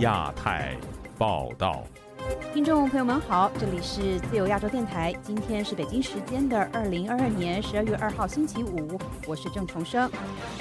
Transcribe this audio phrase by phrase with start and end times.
[0.00, 0.74] 亚太
[1.18, 1.84] 报道，
[2.54, 5.14] 听众朋友们好，这里是自由亚洲电台。
[5.22, 10.10] 今天是北京时间的二零二二年十二月二号星期五，我是郑重生。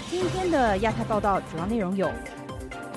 [0.09, 2.11] 今天的亚太报道主要内容有：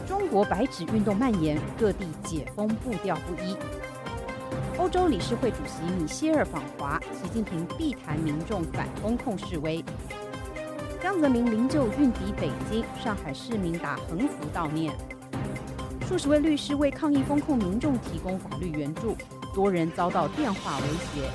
[0.04, 3.56] 中国白纸运动蔓延，各地解封步调不一；
[4.78, 9.80] 欧洲理事会主席米歇尔访华，习近平必谈民众反风控示威；
[11.00, 14.92] 江泽民灵柩运抵北京，上海市民打横幅悼念。
[16.08, 19.16] 数十位律师为抗议风控民众提供法律援助，
[19.54, 21.30] 多人遭到电话威胁。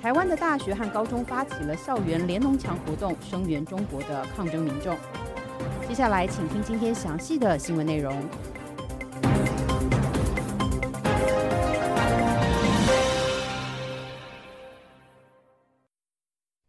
[0.00, 4.96] 台湾的大学和高中发起了校园联农墙活动，声援中国的抗争民众。
[5.88, 8.14] 接下来，请听今天详细的新闻内容。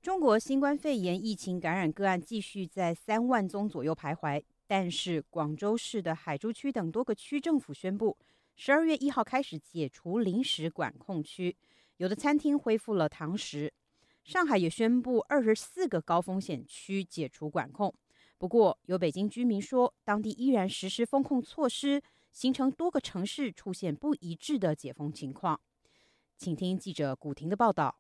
[0.01, 4.41] 中国新冠肺炎疫情感染个案继续在三万宗左右徘徊。
[4.67, 8.17] 但是，广州市的海珠区等多个区政府宣布，
[8.57, 11.55] 十二月一号开始解除临时管控区，
[11.95, 13.73] 有的餐厅恢复了堂食。
[14.25, 17.93] 上海也宣布二十四个高风险区解除管控。
[18.37, 22.03] 不过，有北京居民说，当地依然实施封控措施，
[22.33, 25.61] 形成多个城市出现不一致的解封情况。
[26.37, 27.99] 请听记者古婷的报道。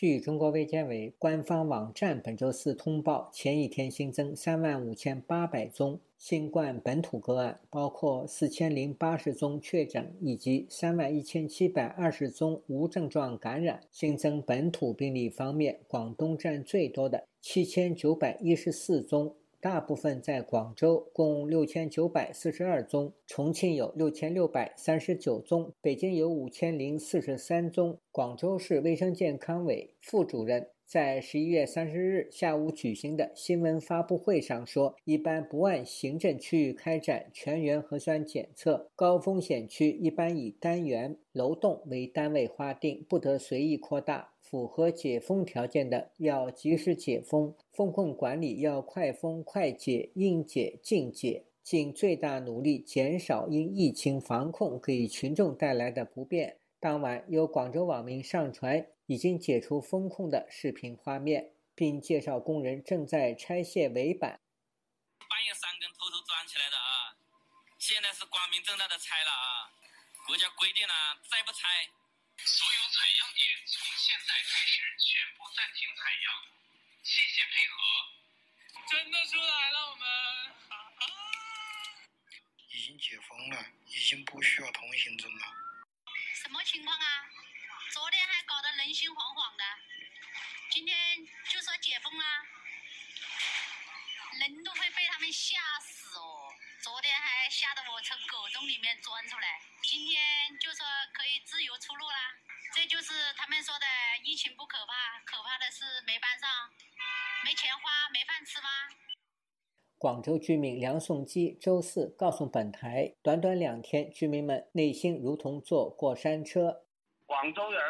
[0.00, 13.80] 据中国卫健委官方网站本周四通报，前一天新增三万五千八百宗新冠本土个案，包括四千零八十宗确诊以及三万一千七百二十宗无症状感染。
[13.90, 19.34] 新增本土病例方面，广东占最多的七千九百一十四宗。
[19.60, 27.98] 大部分在广州，共六千九百四十二宗；重庆有六千六百三十九宗；北京有五千零四十三宗。
[28.12, 56.56] 广州市卫生健康委副主任在十一月三十日下午举行的新闻发布会上说：“一般不按行政区域开展全员核酸检测，高风险区一般以单元楼栋为单位划定，不得随意扩大。”符合解封条件的要及时解封，风控管理要快封快解，应解尽解，尽最大努力减少因疫情防控给群众带来的不便。
[56.80, 64.40] 当晚，有广州网民上传已经解除封控的视频画面，并介绍工人正在拆卸围板。
[65.28, 67.20] 半夜三更偷偷钻起来的啊，
[67.78, 69.68] 现在是光明正大的拆了啊，
[70.26, 71.97] 国家规定了，再不拆。
[75.88, 76.44] 部暂停采样，
[77.02, 77.76] 谢谢配合。
[78.90, 80.06] 真的出来了，我们
[82.68, 85.46] 已经解封了，已经不需要通行证了。
[86.34, 87.24] 什么情况啊？
[87.92, 89.64] 昨天还搞得人心惶惶的，
[90.70, 92.24] 今天就说解封了，
[94.40, 95.97] 人都会被他们吓死。
[96.80, 100.14] 昨天还吓得我从狗洞里面钻出来，今天
[100.60, 102.38] 就说可以自由出入啦。
[102.72, 103.86] 这就是他们说的
[104.22, 106.48] 疫情不可怕，可怕的是没班上，
[107.44, 108.68] 没钱花，没饭吃吗？
[109.98, 116.84] 广州居民梁颂基周四告诉本台，短短两天，居民们内心如同坐过山车。
[117.28, 117.80] 广州人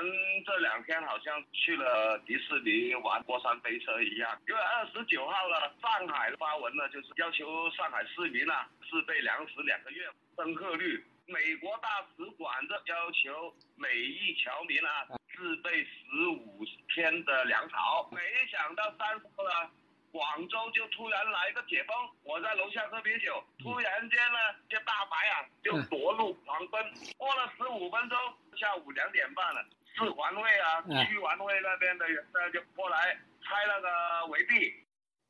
[0.44, 11.04] 这两天好像去了迪士尼玩过山飞车一样，因为二十九号了，上海发文了，就是要求上海市民啊自备粮食两个月，登客率。
[11.26, 15.06] 美国大使馆这要求每一侨民啊
[15.37, 18.20] 自备十五天的粮草，没
[18.50, 19.70] 想到三十了。
[20.11, 24.39] 广州就突然来个解封，我在楼下喝啤酒，突然间呢，
[24.69, 26.83] 这大白啊就夺路狂奔，
[27.17, 28.19] 过了十五分钟，
[28.57, 29.65] 下午两点半了，
[29.95, 34.73] 市环卫啊、区环卫那边的人呢就过来拆那个围壁。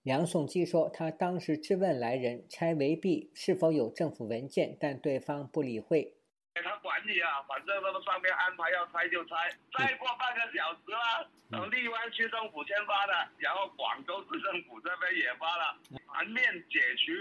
[0.03, 6.15] 梁颂基说，他当时质问来人拆围壁是否有政府文件，但对方不理会。
[6.63, 9.35] 他管你啊，反正他们上面安排要拆就拆。
[9.77, 17.13] 再过半个小时了，等荔湾区政府先发的，然后广州市政府这边也发了，全面解除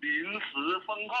[0.00, 1.16] 临时封控。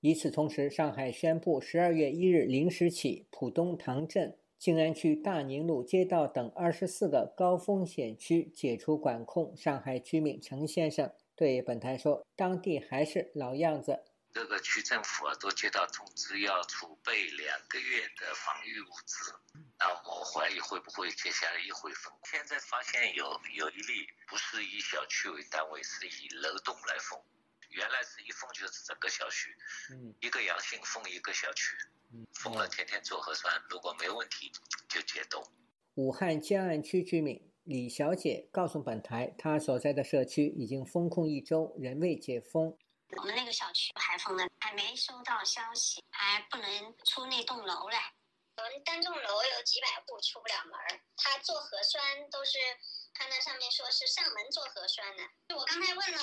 [0.00, 9.56] 与此同时，上海宣布十二月一日零时起，浦东塘镇、静安区大宁路街道等二十四个高风险区解除管控。
[9.56, 19.32] 上海居民陈先生对本台说：“当地还是老样子。”各个区政府啊都接到通知，要储备两个月的防御物资。
[19.78, 22.12] 那我怀疑会不会接下来又会封？
[22.24, 27.16] 现在发现有有一例不是以小区为单位，是以楼栋来封。
[27.70, 29.54] 原来是一封就是整个小区，
[29.92, 31.76] 嗯一个阳性封一个小区，
[32.32, 34.50] 封了天天做核酸，如果没问题
[34.88, 35.44] 就解冻。
[35.94, 42.76] 武汉江岸区居民李小姐告诉本台，她所在的社区已经封控一周，仍未解封。
[43.16, 47.96] 我们那个小区还封了，还没收到消息，还不能出那栋楼嘞。
[48.56, 52.00] 我们单栋楼有几百户出不了门儿，他做核酸
[52.30, 52.58] 都是
[53.12, 55.22] 看那上面说是上门做核酸的。
[55.56, 56.18] 我刚才问了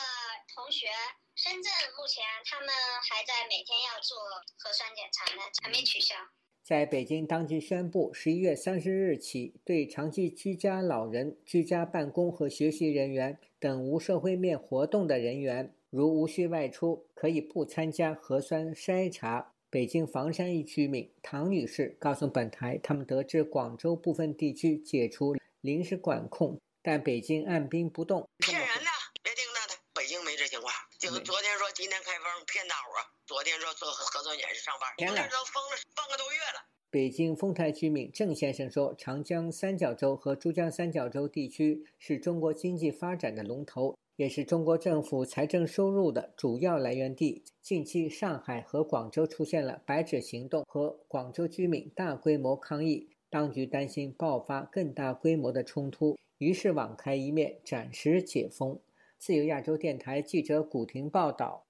[0.56, 0.88] 同学，
[1.36, 2.70] 深圳目前他们
[3.10, 4.18] 还在每天要做
[4.58, 6.16] 核酸检查呢，还没取消。
[6.64, 19.54] 在北京，当局宣布，十一月三十日起，对长期居家老人、居家办公和学习人员等无社会面活动的人员，如无需外出，可以不参加核酸筛查。
[19.70, 28.26] 北京房山一居民唐女士告诉本台，他们得知广州部分地区解除临时管控，但北京按兵不动。
[28.38, 28.90] 骗人的，
[29.22, 30.74] 别听他的，北京没这情况。
[30.98, 33.04] 就昨天说今天开封，骗大伙儿。
[33.26, 36.68] 昨天说做核酸检测上班，现在都封了半个多月了。
[36.90, 47.44] 北京丰台居民郑先生说：“长江三角洲和珠江三角洲地区是中国经济发展的龙头。”也是中国政府财政收入的主要来源地。
[47.62, 58.80] 近期，上海和广州出现了“白纸行动”和广州居民大规模抗议，当局担心爆发更大规模的冲突，于是网开一面，暂时解封。
[59.18, 61.66] 自由亚洲电台记者古婷报道。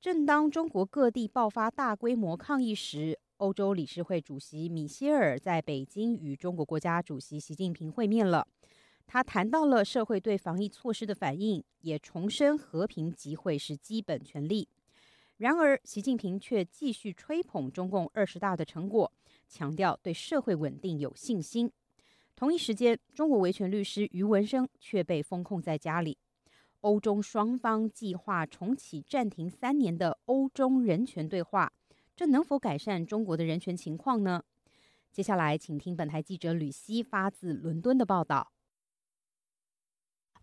[0.00, 8.46] 正当中国各地爆发大规模抗议时，欧洲理事会主席米歇尔在北京与中国国家主席习近平会面了。
[9.10, 14.68] 他谈到了社会对防疫措施的反应，也重申和平集会是基本权利。
[15.38, 19.10] 然而，习近平却继续吹捧中共二十大的成果，
[19.48, 21.72] 强调对社会稳定有信心。
[22.36, 26.18] 同一时间，中国维权律师余文生却被封控在家里。
[26.82, 31.72] 欧中双方计划重启暂停三年的欧中人权对话，
[32.14, 34.44] 这能否改善中国的人权情况呢？
[35.10, 38.52] 接下来，请听本台记者吕希发自伦敦的报道。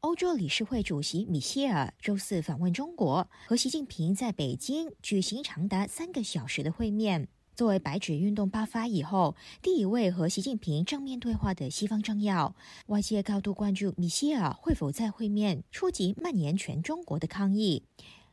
[0.06, 7.28] 欧洲理事会主席米歇尔周四访问中国，和习近平在北京举行长达三个小时的会面。
[7.56, 12.56] 作为白纸运动爆发以后第一位和习近平正面对话的西方政要，
[12.86, 17.82] 外界高度关注米歇尔会否在会面触及蔓延全中国的抗议。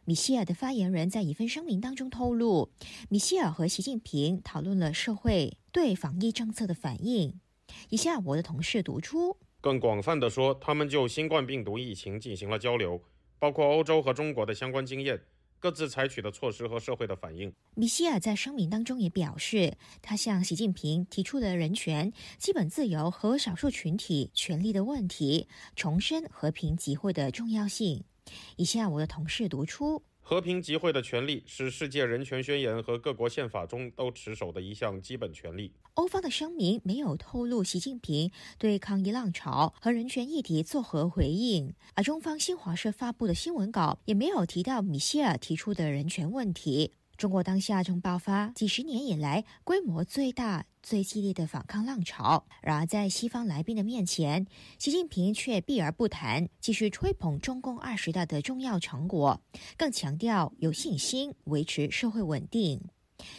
[0.04, 2.68] 米歇尔的发言人在一份声明当中透露，
[3.08, 7.40] 米歇尔和习近平讨论了社会对防疫政策的反应。
[7.88, 9.38] 以下我的同事读出。
[9.62, 13.00] 更广泛的说，他们就新冠病毒疫情进行了交流，
[13.38, 15.22] 包括欧洲和中国的相关经验、
[15.60, 17.54] 各自采取的措施和社会的反应。
[17.76, 28.02] 米歇尔在声明当中也表示，他向习近平提出了人权、基本自由和少数群体权利的问题，重申和平集会的重要性。
[28.56, 30.02] 以下我的同事读出。
[30.24, 35.74] 和平集会的权利是世界人权宣言和各国宪法中都持守的一项基本权利。
[35.94, 46.92] 欧方的声明没有透露习近平对抗议浪潮和人权议题作何回应，而中方新华社发布的新闻稿也没有提到米歇尔提出的人权问题。
[47.22, 52.44] 中国当下正爆发几十年以来规模最大、最激烈的反抗浪潮。
[52.60, 54.44] 然而，在西方来宾的面前，
[54.76, 59.40] 习近平却避而不谈，继续吹捧中共二十大的重要成果，
[59.76, 62.80] 更强调有信心维持社会稳定。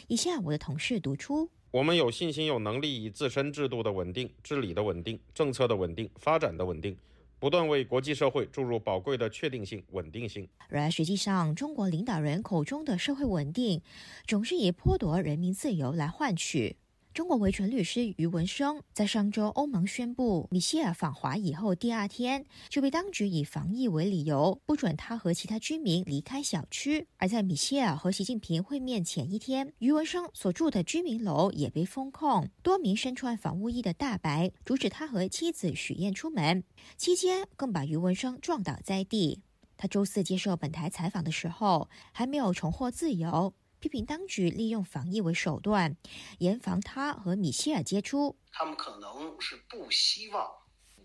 [0.08, 6.98] 以下我的同事读出：我们有信心、有能力以自身制度的稳定、治理的稳定、政策的稳定、发展的稳定。
[7.44, 10.48] 不断为国际社会注入宝贵的确定性、稳定性。
[10.70, 13.82] 然而，实际上，中国领导人口中的社会稳定，
[14.26, 16.78] 总是以剥夺人民自由来换取。
[17.14, 27.08] 中国维权律师余文生在上周欧盟宣布米歇尔访华以后，第二天就被当局以防疫为理由，不准他和其他居民离开小区。
[27.18, 36.64] 而在米歇尔和习近平会面前一天，余文生所住的居民楼也被封控，多名身穿防护衣的大白阻止他和妻子许燕出门，
[36.98, 39.44] 期间更把余文生撞倒在地。
[39.78, 43.54] 他周四接受本台采访的时候，还没有重获自由。
[43.84, 45.98] 批评当局利用防疫为手段，
[46.40, 48.40] 严防他和米歇尔接触。
[48.50, 50.50] 他们可能是不希望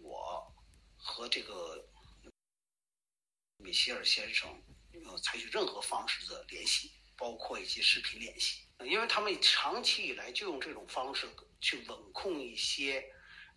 [0.01, 0.55] 我
[0.97, 1.89] 和这个
[3.57, 4.49] 米歇尔先生
[5.05, 11.29] 呃采取任何方式的联系，包括一些视频联系，因为他们长期以来就用这种方式
[11.61, 13.05] 去稳控一些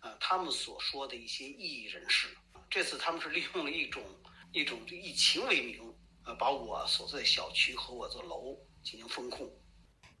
[0.00, 2.36] 呃他们所说的一些异议人士。
[2.68, 4.02] 这次他们是利用了一种
[4.52, 8.58] 一种以情为名，呃，把我所在的小区和我的楼。
[8.82, 9.50] 进行风控。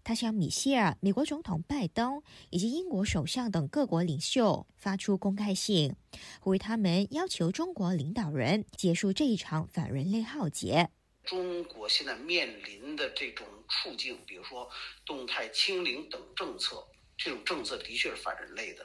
[0.04, 5.94] 他向米歇尔、美国总统拜登以及英国首相等各国领袖发出公开信，
[6.40, 10.90] 呼吁他们要求中国领导人结束这一场反人类浩劫。
[11.22, 14.68] 中国现在面临的这种处境，比如说
[15.06, 16.84] 动态清零等政策，
[17.16, 18.84] 这种政策的确是反人类的，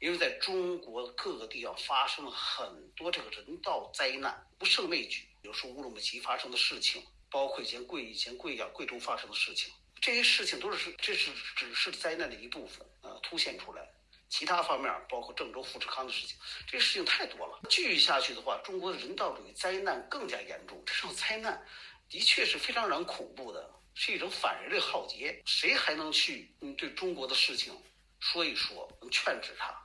[0.00, 5.28] 因为在中国各个地方发生了很多这个人道灾难，不胜枚举。
[5.40, 7.00] 比如说乌鲁木齐发生的事情，
[7.30, 13.88] 包括以前贵以前贵阳贵州发生的事情，这些事情都是这是只是灾难的一部分啊，凸显出来。
[14.28, 17.60] 其他方面，包括郑州富士康的事情，这些事情太多了。
[17.68, 20.80] 继续下去的话，中国的人道主义灾难更加严重。
[20.86, 21.66] 这种灾难
[22.08, 25.42] 的确是非常让人恐怖的，是一种反人类浩劫。
[25.46, 27.76] 谁还能去嗯对中国的事情
[28.20, 29.76] 说一说，能劝止他？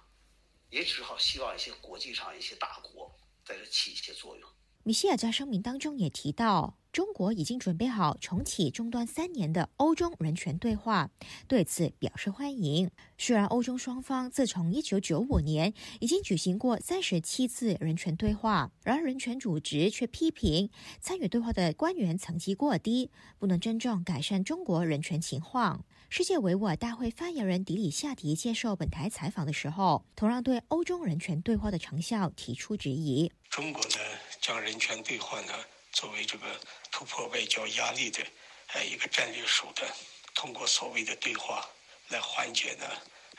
[0.69, 3.11] 也只好希望一些国际上一些大国
[3.43, 4.47] 在这起一些作用。
[4.87, 6.77] 米歇尔在声明当中也提到。
[6.91, 11.09] 中国已经准备好重启中断三年的欧中人权对话，
[11.45, 12.89] 对此表示欢迎。
[13.17, 20.69] 虽然欧中双方自从1995年已经举行过三十七次人权对话，然而人权组织却批评
[21.01, 25.83] 参与对话的官员层级过低，不能真正改善中国人权情况。
[26.07, 33.29] 世界维吾尔大会发言人迪里夏迪接受本台采访的时候，同样对欧中人权对话的成效提出质疑。
[33.49, 33.97] 中国呢，
[34.41, 35.53] 将人权对话呢
[35.91, 36.45] 作为这个。
[36.91, 38.25] 突破外交压力的，
[38.67, 39.91] 呃，一个战略手段，
[40.33, 41.69] 通过所谓的对话
[42.07, 42.89] 来缓解呢，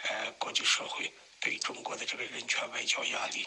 [0.03, 1.11] 呃，国际社会
[1.41, 3.47] 对中国的这个人权外交压力。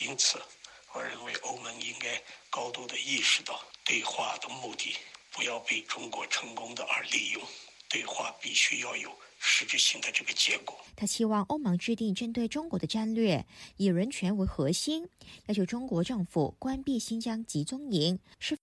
[0.00, 0.42] 因此，
[0.90, 2.20] 我认为欧盟应该
[2.50, 4.96] 高度的意识到，对话的目的
[5.30, 7.40] 不要被中国成功的而利用，
[7.88, 10.76] 对话必须要有实质性的这个结果。
[10.94, 15.08] 他期望欧盟制定针对中国的战略，以人权为核心，
[15.46, 18.18] 要求中国政府关闭新疆集中营。
[18.38, 18.58] 是。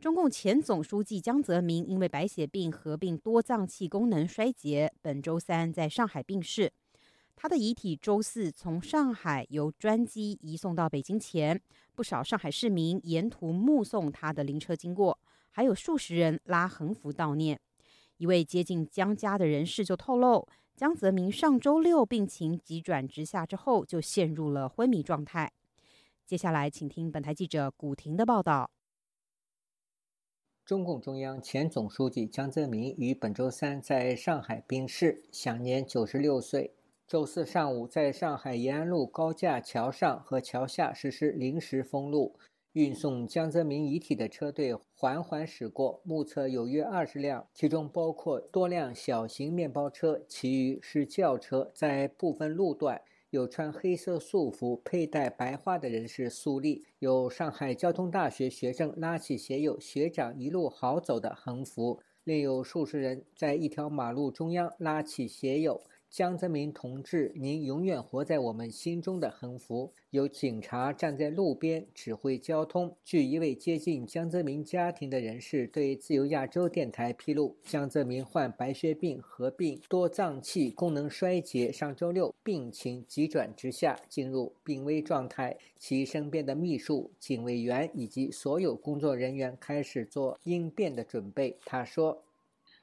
[0.00, 6.72] 中共前总书记江泽民因为白血病合并多脏器功能衰竭，本周三在上海病逝。
[7.36, 11.60] 他的遗体周四从上海由专机移送到北京前，
[11.94, 15.18] 不少上海市民沿途目送他的灵车经过，
[15.50, 17.58] 还有数十人拉横幅悼念。
[18.22, 25.50] 一位接近江家的人士就透露，江泽民上周六病情急转直下之后，就陷入了昏迷状态。
[26.24, 28.70] 接下来，请听本台记者古婷的报道。
[30.64, 36.76] 中共中央前总书记江泽民于本周三在上海病逝，享年九十六岁。
[37.08, 42.36] 周四上午，在上海延安路高架桥上和桥下实施临时封路，
[42.74, 44.72] 运送江泽民遗体的车队
[45.02, 53.02] 缓缓驶过，目测有约二十辆，其中包括多辆小型面包车，其余是轿车，在部分路段。
[53.30, 65.82] 有穿黑色素服、佩戴白花的人士肃立，有上海交通大学学生拉起写有“学长一路好走”的横幅，另有数十人在一条马路中央拉起写有。
[66.12, 69.94] 江泽民同志，您永远活在我们心中的横幅。
[70.10, 72.94] 有警察站在路边指挥交通。
[73.02, 85.56] 据一位接近江泽民家庭的人士对自由亚洲电台披露，江泽民患白血病合并多脏器功能衰竭，上周六病情急转直下，进入病危状态。
[85.78, 91.56] 其身边的秘书、警卫员以及所有工作人员开始做应变的准备。
[91.64, 92.22] 他说：“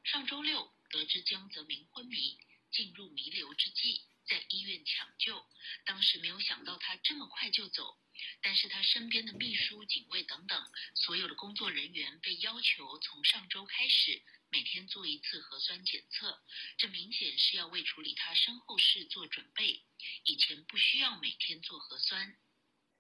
[0.04, 2.16] 上周六得知江泽民昏迷。”
[2.72, 5.46] 进入弥留之际，在医院抢救，
[5.86, 7.98] 当时没有想到他这么快就走。
[8.42, 10.62] 但是他身边的秘书、警卫等等，
[10.94, 16.42] 所有的工作人员被要求从上周开始每天做一次核酸检测，
[16.78, 19.84] 这明显是要为处理他身后事做准备。
[20.26, 22.36] 以前不需要每天做核酸。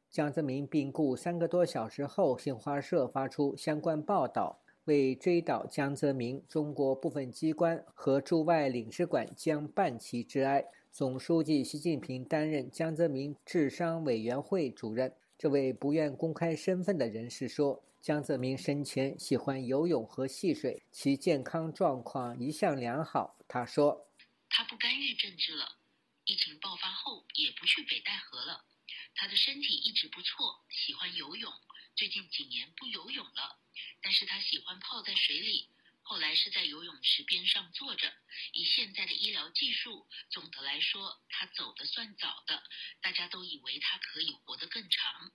[0.09, 4.63] 江泽民病故三个多小时后，新华社发出相关报道。
[4.89, 10.65] 为追悼江泽民，中国部分机关和驻外领事馆将办其致哀。
[10.91, 15.13] 总书记习近平担任江泽民治伤委员会主任。
[15.37, 24.07] 这位不愿公开身份的人士说：“江泽民生前喜欢游泳和戏水，其健康状况一向良好。”他说
[24.49, 25.77] ：“他不干预政治了，
[26.25, 28.65] 疫情爆发后也不去北戴河了。
[29.13, 31.51] 他的身体一直不错，喜欢游泳，
[31.95, 33.59] 最近几年不游泳了。”
[34.01, 35.69] 但是他喜欢泡在水里，
[36.01, 38.07] 后来是在游泳池边上坐着。
[38.53, 42.61] 以现在的医疗技术，总的来说他走得算早的，
[43.01, 45.31] 大家都以为他可以活得更长。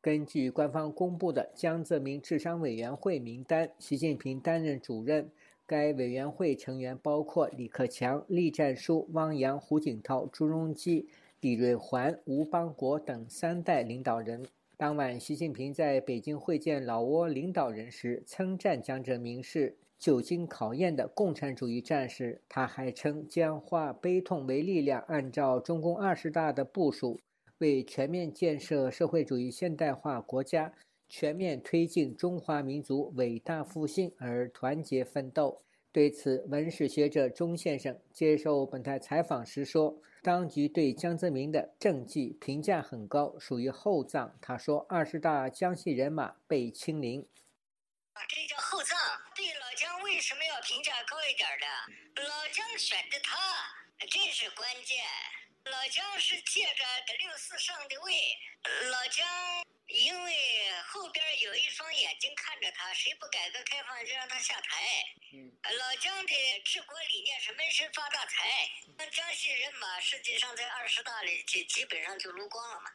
[0.00, 5.30] 根据官方公布的江泽民治伤委员会名单，习近平担任主任。
[5.66, 11.08] 该委员会成员包括李克强、栗战书、汪洋、胡锦涛、朱镕基、
[11.38, 14.48] 李瑞环、吴邦国等三代领导人。
[14.80, 22.40] 当晚，习近平在北京会见老挝领导人时，称赞江泽民是久经考验的共产主义战士。
[22.48, 27.20] 他还称将化悲痛为力量，按照中共二十大的部署，
[27.58, 30.72] 为全面建设社会主义现代化国家、
[31.10, 35.60] 全面推进中华民族伟大复兴而团结奋斗。
[35.92, 47.26] 对此，文史学者钟先生接受本台采访时说：“当局对江泽民的政绩评价很高，属于厚葬。”他说：“二十大江西人马被清零。”
[48.14, 48.96] 啊这叫厚葬。
[49.34, 52.22] 对老姜为什么要评价高一点的？
[52.22, 53.36] 老姜选的他，
[53.98, 55.02] 这是关键。
[55.64, 56.84] 老姜是借着
[57.18, 58.12] 六四上的位，
[58.92, 59.26] 老姜
[59.90, 60.32] 因为
[60.86, 65.02] 后边有一双眼睛看着他，谁不改革开放就让他下台。
[65.32, 66.32] 嗯，老姜的
[66.64, 68.70] 治国理念是闷声发大财。
[68.96, 72.90] 那江西人马实际上在二十大里基基本上就撸光了嘛。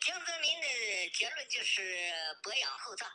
[0.00, 3.08] 江泽民的结论就是博养厚葬。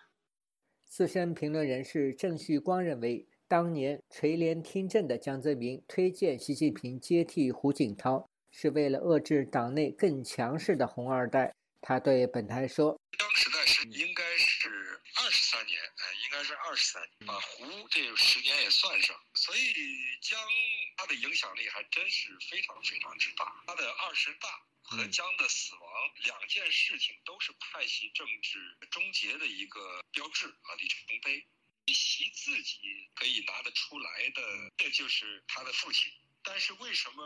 [0.86, 11.54] 资深评论人士郑旭光认为，当年垂帘听政的江泽民推荐习近平接替胡锦涛，是为了遏制党内更强势的红二代。
[11.88, 19.72] 他对本台说：“当时代是应该是二十三年，哎，应该是二十三年，把胡这十年也算上，所以
[20.20, 20.40] 江
[20.98, 23.64] 他的影响力还真是非常非常之大。
[23.68, 24.50] 他的二十大。”
[24.88, 25.84] 和江的死亡
[26.26, 28.60] 两件事情都是派系政治
[28.92, 31.44] 终结的一个标志啊，里程碑。
[31.88, 34.42] 习自己可以拿得出来的，
[34.78, 36.12] 这就是他的父亲。
[36.46, 37.26] 但是为什么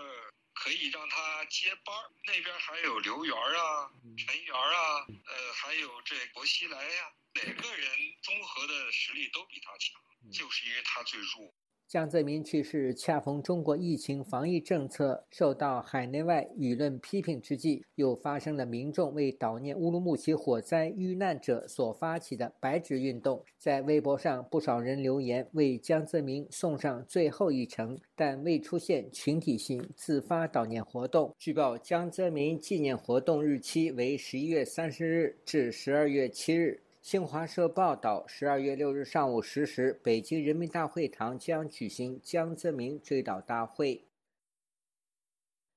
[0.53, 2.11] 可以让他接班儿？
[2.25, 7.89] 那边还有刘源啊、陈源啊，呃，还有这薄熙来呀，哪个人
[8.21, 11.53] 综合的实力都比他强，就是因为他最弱。
[11.89, 23.43] 江泽民去世恰逢中国疫情防疫政策受到海内外舆论批评之际，又发生了民众为悼念乌鲁木齐火灾遇难者所发起的白纸运动。
[23.57, 31.33] 在微博上，不少人留言为江泽民送上最后一程，但未出现群体性自发悼念活动。
[31.39, 36.79] 据报，江泽民纪念活动日期为十一月三十日至十二月七日。
[37.01, 44.05] 新华社报道，十二月六日上午十时，北京人民大会堂将举行江泽民追悼大会。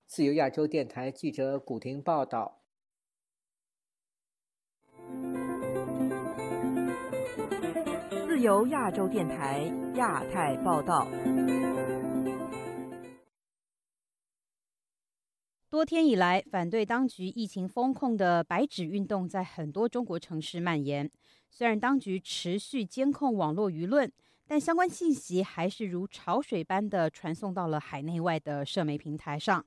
[0.04, 2.60] 自由亚洲电台记者古婷报道。
[8.26, 11.06] 自由亚洲电台亚太报道。
[15.72, 21.10] 多天以来，反对当局疫情封控的“白纸运动”在很多中国城市蔓延。
[21.50, 24.12] 虽然当局持续监控网络舆论，
[24.46, 29.64] 但相关信息还是如潮水般的传送到了海内外的社媒平台上。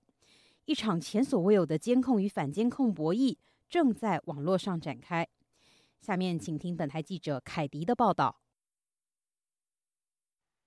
[0.65, 3.36] 一场前所未有的监控与反监控博弈
[3.68, 5.28] 正在网络上展开。
[6.02, 8.39] 下面请听本台记者凯迪的报道。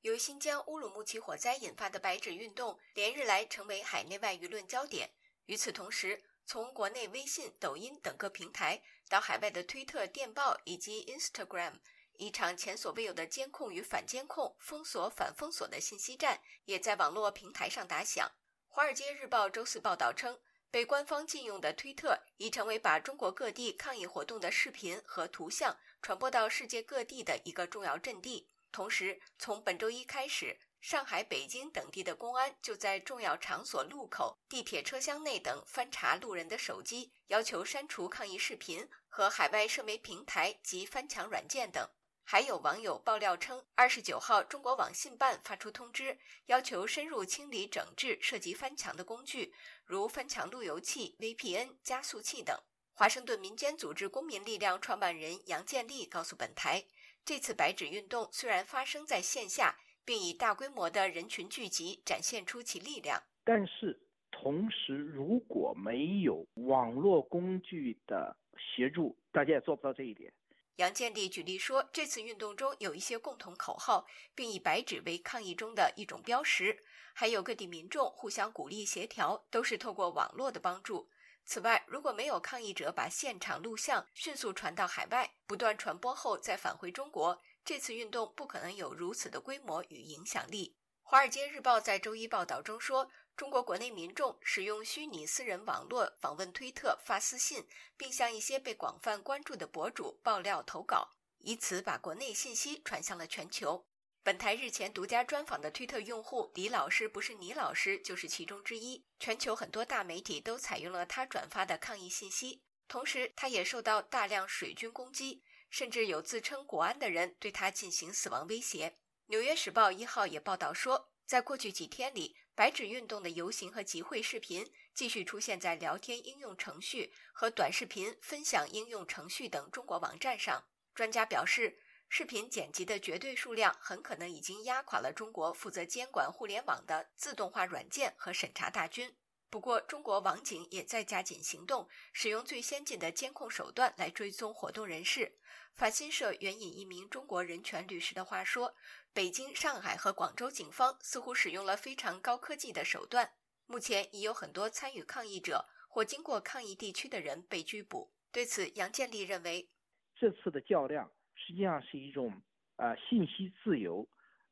[0.03, 5.09] 由新疆乌鲁木齐火灾引发的“白纸运动”连日来成为海内外舆论焦点。
[5.49, 11.81] 与此同时，从国内微信、抖音等各平台到海外的推特、电报以及 Instagram，
[12.19, 18.29] 一场前所未有的监控与反监控、封锁反封锁的信息战也在网络平台上打响。
[18.69, 20.39] 《华尔街日报》周四报道称，
[20.71, 28.47] 被官方禁用的推特已成为把中国各地抗议活动的视频和图像传播到世界各地的一个重要阵地。
[28.71, 30.59] 同时，从本周一开始。
[30.81, 41.87] 上海、北京等地的公安就在重要场所路口、地铁车厢内等翻查路人的手机，要求删除抗议视频和海外社媒平台及翻墙软件等。
[42.23, 52.57] 还有网友爆料称，二十九号，中国网信办发出通知，要求深入清理整治涉及翻墙的工具，如翻墙路由器、VPN 加速器等。
[52.93, 56.85] 华盛顿民间组织公民力量创办人杨建立告诉本台，
[57.25, 59.79] 这次白纸运动虽然发生在线下。
[60.09, 70.33] 并以大规模的人群聚集展现出其力量，但是同时，如果没有网络工具的协助，大家也做不到这一点。
[70.77, 81.11] 杨建立举例说，这次运动中有一些共同口号，并以白纸为抗议中的一种标识，还有各地民众互相鼓励协调，都是透过网络的帮助。
[81.45, 87.43] 此外，如果没有抗议者把现场录像迅速传到海外，不断传播后再返回中国。
[87.69, 90.71] 这次运动不可能有如此的规模与影响力。
[91.03, 103.85] 《华尔街日报》在周一报道中说，中国国内民众使用虚拟私人网络访问推特、发私信，并向一些被广泛关注的博主爆料投稿，以此把国内信息传向了全球。
[104.23, 109.05] 本台日前独家专访的推特用户李老师，不是倪老师，就是其中之一。
[109.21, 115.43] 全球很多大媒体都采用了他转发的抗议信息，同时他也受到大量水军攻击。
[115.71, 118.91] 甚至有自称国安的人对他进行死亡威胁。
[119.27, 130.65] 《纽约时报》一号也报道说，在过去几天里，白纸运动的游行和集会视频继续出现在聊天应用程序和短视频分享应用程序等中国网站上。
[130.95, 131.79] 专家表示，
[132.09, 139.15] 视频剪辑的绝对数量很可能已经压垮了中国负责监管互联网的自动化软件和审查大军。
[139.51, 145.39] 不过，中国网警也在加紧行动，使用最先进的监控手段来追踪活动人士。
[145.73, 148.75] 法新社援引一名中国人权律师的话说
[149.15, 153.31] ：“北京、上海和广州警方似乎使用了非常高科技的手段。
[153.67, 159.71] 目前已有很多参与抗议者或经过抗议地区的人被拘捕。”对此，杨建立认为，
[160.15, 162.43] 这次的较量实际上是一种
[162.77, 164.07] 呃信息自由、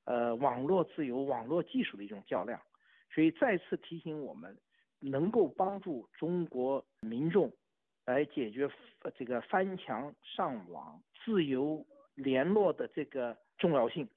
[0.04, 2.59] 呃网络自由、网络技术的一种较量，
[3.14, 4.59] 所以再次提醒我们。
[5.10, 7.52] 能够帮助中国民众
[8.04, 8.68] 来解决
[9.16, 14.08] 这个翻墙上网、自由联络的这个重要性。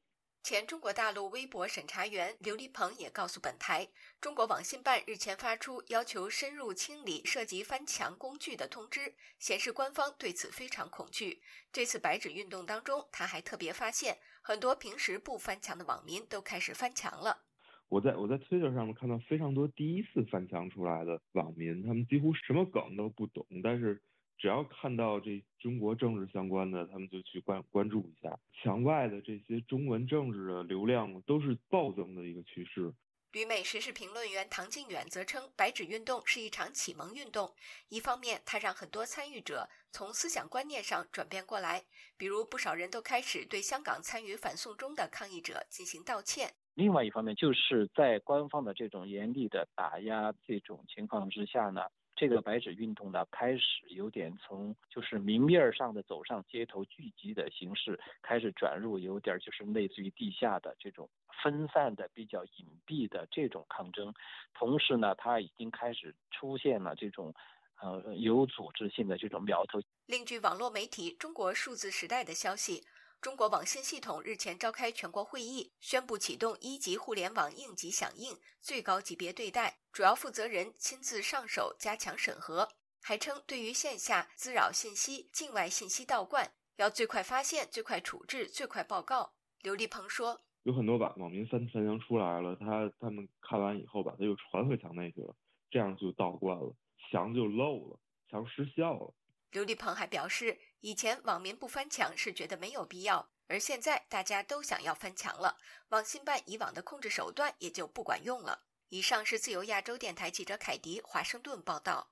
[0.42, 3.88] 前中国大陆微博审查员刘立鹏也告诉本台，
[4.22, 11.42] 中国网信办日前发出要求深入清理涉及翻墙工具的通知，显示官方对此非常恐惧。
[11.74, 17.49] 这次白纸运动当中，他还特别发现，很多平时不翻墙的网民都开始翻墙了。
[17.90, 24.00] 我在我在 Twitter 上面看到非常多第一次翻墙出来的网民，他们几乎什么梗都不懂，但是
[24.38, 28.40] 只要看到这中国政治相关的，他们就去关关注一下。
[28.54, 32.94] 墙外的这些中文政治的流量都是暴增的一个趋势。
[33.32, 37.54] 旅美时事评论员唐靖远则称，白纸运动是一场启蒙运动。
[37.88, 41.86] 一方面，它让很多参与者从思想观念上转变过来，
[42.18, 46.52] 比如不少人都开始对香港参与反送中的抗议者进行道歉。
[46.74, 51.82] 另外一方面，就是在官方的这种严厉的打压这种情况之下呢，
[52.20, 61.10] 这个白纸运动呢开始有点从就是明面上的走上街头聚集的形式，开始转入有点就是类似于地下的这种
[61.42, 64.14] 分散的、比较隐蔽的这种抗争。
[64.54, 67.34] 同时呢，它已经开始出现了这种
[67.82, 69.80] 呃有组织性的这种苗头。
[70.08, 72.84] 另据网络媒体《中国数字时代》的消息。
[73.22, 82.70] 中国网信系统日前召开全国会议，宣布启动一级互联网应急响应最高级别对待，主要负责人亲自上手加强审核。
[83.02, 89.34] 还称，对于线下滋扰信息、境外信息倒灌，要最快发现、最快处置、最快报告。
[89.64, 95.36] 刘立鹏说：“有很多网网民翻翻墙出来了，他他们看完以后把它又传回墙内去了，
[95.70, 96.74] 这样就倒灌了，
[97.12, 99.14] 墙就漏了，墙失效了。”
[99.52, 100.58] 刘立鹏还表示。
[100.82, 105.58] 以前网民不翻墙是觉得没有必要，而现在大家都想要翻墙了，
[105.90, 108.62] 网信办以往的控制手段也就不管用了。
[108.88, 112.12] 以上是自由亚洲电台记者凯迪华盛顿报道。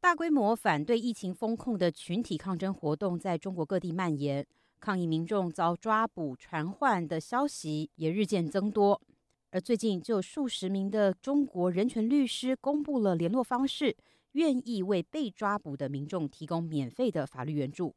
[0.00, 4.46] 大规模反对疫情封控的群体抗争活动在中国各地蔓延，
[4.78, 9.02] 抗议民众遭抓捕、传唤的消息也日渐增多。
[9.50, 13.96] 而最近就数十名的中国人权律师公布了联络方式。
[14.32, 17.94] 愿意为被抓捕的民众提供免费的法律援助，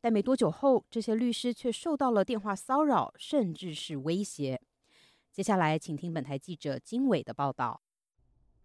[0.00, 4.60] 但没多久后，这些律师却受到了电话骚扰，甚至是威胁。
[5.32, 7.82] 接下来，请听本台记者金伟的报道。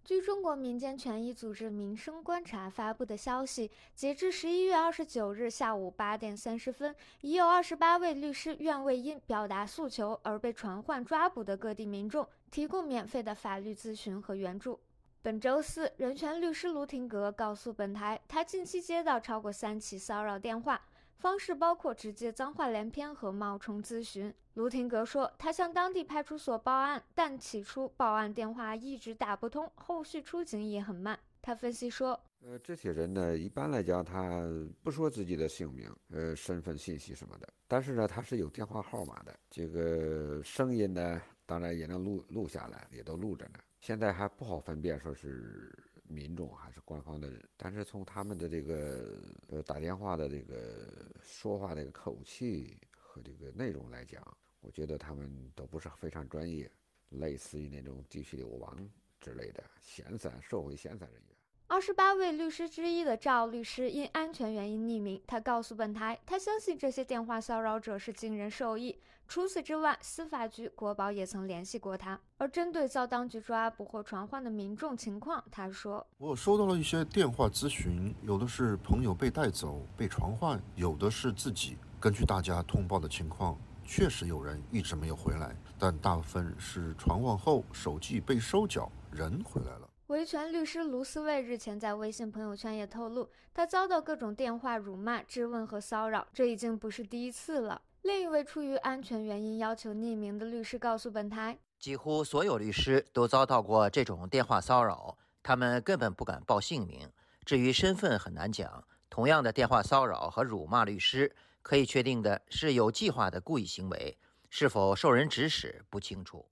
[0.03, 14.79] 据中国民间权益组织民生观察发布的消息，截至十一月二十九日下午八点三十分，已有二十八位律师愿为因表达诉求而被传唤抓捕的各地民众提供免费的法律咨询和援助。
[15.23, 20.81] 本周四，人权律师卢廷格告诉本台，他近期接到超过三起骚扰电话，
[21.19, 24.33] 方式包括直接脏话连篇和冒充咨询。
[24.55, 31.19] 卢廷格说，他向当地派出所报案，但起初报案电话一直打不通，后续出警也很慢。
[31.39, 34.43] 他分析说，呃，这些人呢，一般来讲，他
[34.81, 43.59] 不说自己的姓名、呃，身份信息什么的，但是呢，他是有电话号码的，这个声音呢，当然也能录录下来，也都录着呢。
[43.81, 54.21] 现在还不好分辨说是民众还是官方的人，但是从他们的这个呃打电话的这个说话这个口气和这个内容来讲，
[54.59, 56.71] 我觉得他们都不是非常专业，
[57.09, 58.87] 类似于那种地区流氓
[59.19, 61.35] 之类的闲散社会闲散人员。
[61.65, 69.01] 二十八位律师之一的赵律师因安全原因匿名，他告诉本台，他相信这些电话骚扰者是经人授意。
[69.31, 72.19] 除此之外，司法局、国保也曾联系过他。
[72.35, 81.77] 而针对遭当局抓捕或传唤的民众情况，他说：“我收到了一些电话咨询，有的是朋友被带走、被传唤，有的是自己。
[81.97, 97.81] 根据大家通报的情况，确实有人一直没有回来，但大部分是传唤后手机被收缴，人回来了。”维权律师卢思卫日前在微信朋友圈也透露，他遭到各种电话辱骂、质问和骚扰，这已经不是第一次了。
[98.03, 107.07] 另一位出于安全原因要求匿名的律师告诉本台，几乎所有律师都遭到过这种电话骚扰，他们根本不敢报姓名。
[107.45, 114.17] 至于身份很难讲，同样的电话骚扰和辱骂律师，可以确定的是有计划的故意行为，
[114.49, 116.50] 是否受人指使不清楚。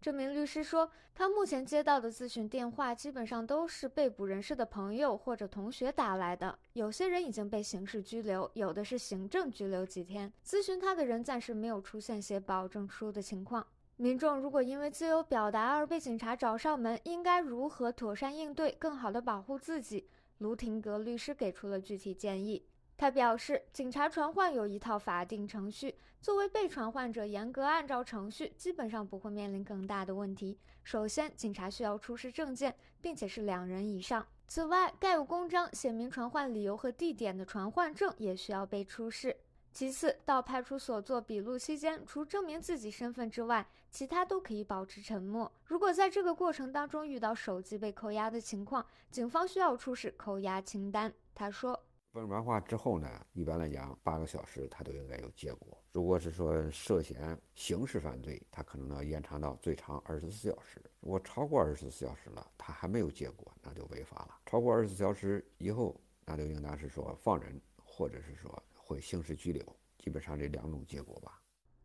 [0.00, 10.32] 这名律师说，他目前接到的咨询电话基本上都是被捕人士的朋友或者同学打来的，有些人已经被刑事拘留，有的是行政拘留几天。
[10.42, 13.66] 咨询他的人暂时没有出现写保证书的情况。
[13.96, 20.08] 民众如果因为自由表达而被警察找上门，应该如何妥善应对，更好地保护自己？
[20.38, 22.64] 卢廷格律师给出了具体建议。
[23.00, 30.58] 他表示，警察传唤有一套法定程序，作为被传唤者，严格按照程序，基本上不会面临更大的问题。
[30.82, 34.26] 首先，警察需要出示证件，并且是两人以上。
[34.46, 39.34] 此外，盖有公章写明传唤理由和地点的传唤证也需要被出示。
[39.72, 45.50] 其次，到派出所做笔录期间，除证明自己身份之外，其他都可以保持沉默。
[45.64, 51.10] 如果在这个过程当中遇到手机被扣押的情况，警方需要出示扣押清单。
[51.34, 51.82] 他说。
[52.12, 55.78] 问完话之后呢，一般来讲，八个小时他都应该有结果。
[55.92, 60.82] 如果是说涉嫌刑事犯罪，他可能要延长到最长二十四小时。
[60.98, 64.40] 如果超过二十四小时了，他还没有结果，那就违法了。
[64.44, 69.64] 超过二十四小时以后，那就应当是说放人，或者是说会刑事拘留，
[69.96, 71.39] 基本上这两种结果吧。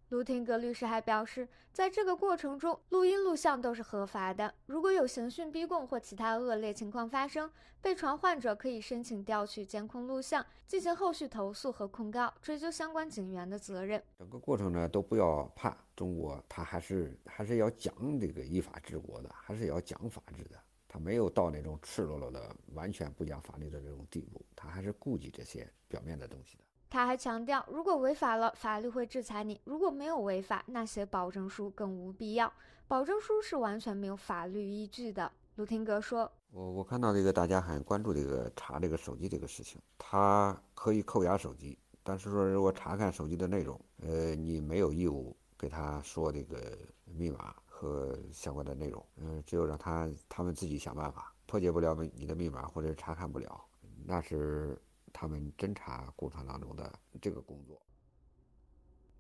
[0.10, 4.54] 卢廷格律师还表示，在这个过程中，录音录像都是合法的。
[4.68, 7.50] 如果有刑讯逼供或其他恶劣情况发生，
[7.82, 14.02] 被传患者可以申请调取监控录像，进行后续投诉和控告，追究相关警员的责任。
[14.20, 20.60] 整个过程呢，都不要怕，中国他还是还是要讲这个依法治国的，还是要讲法治的。
[20.88, 26.64] 他没有到那种赤裸裸的、完全不讲法律的这种地步，他还是顾及这些表面的东西的。
[26.96, 32.54] 他还强调，如果违法了，法律会制裁你；如果没有违法，那些保证书更无必要。
[32.88, 35.30] 保证书是完全没有法律依据的。
[35.56, 53.66] 卢廷格说：“我我看到这个大家很关注这个查这个手机这个事情，他可以扣押手机，但是说如果查看手机的内容，呃，你没有义务给他说这个密码和相关的内容，嗯，只有让他他们自己想办法破解不了你的密码或者查看不了，
[54.06, 54.82] 那是。”
[55.18, 57.82] 他们侦查过程当中的这个工作。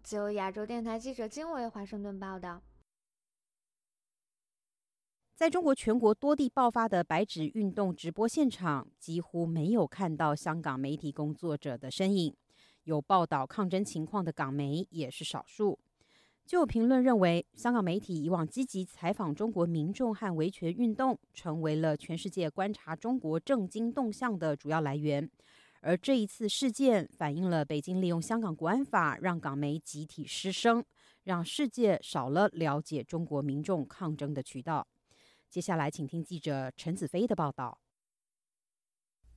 [0.03, 2.61] 自由亚洲电台记者金伟华盛顿报道。
[5.33, 12.35] 在中国全国多地爆发的白纸运动直播现场，几乎没有看到香港媒体工作者的身影。
[12.83, 15.79] 有报道抗争情况的港媒也是少数。
[16.45, 25.27] 就有评论认为，香港媒体以往积极采访中国民众和维权运动，成为了全世界观察中国政经动向的主要来源。
[25.87, 30.83] 而这一次事件反映了北京利用香港国安法让港媒集体失声，
[31.23, 34.87] 让世界少了了解中国民众抗争的渠道。
[35.47, 37.79] 接下来，请听记者陈子飞的报道。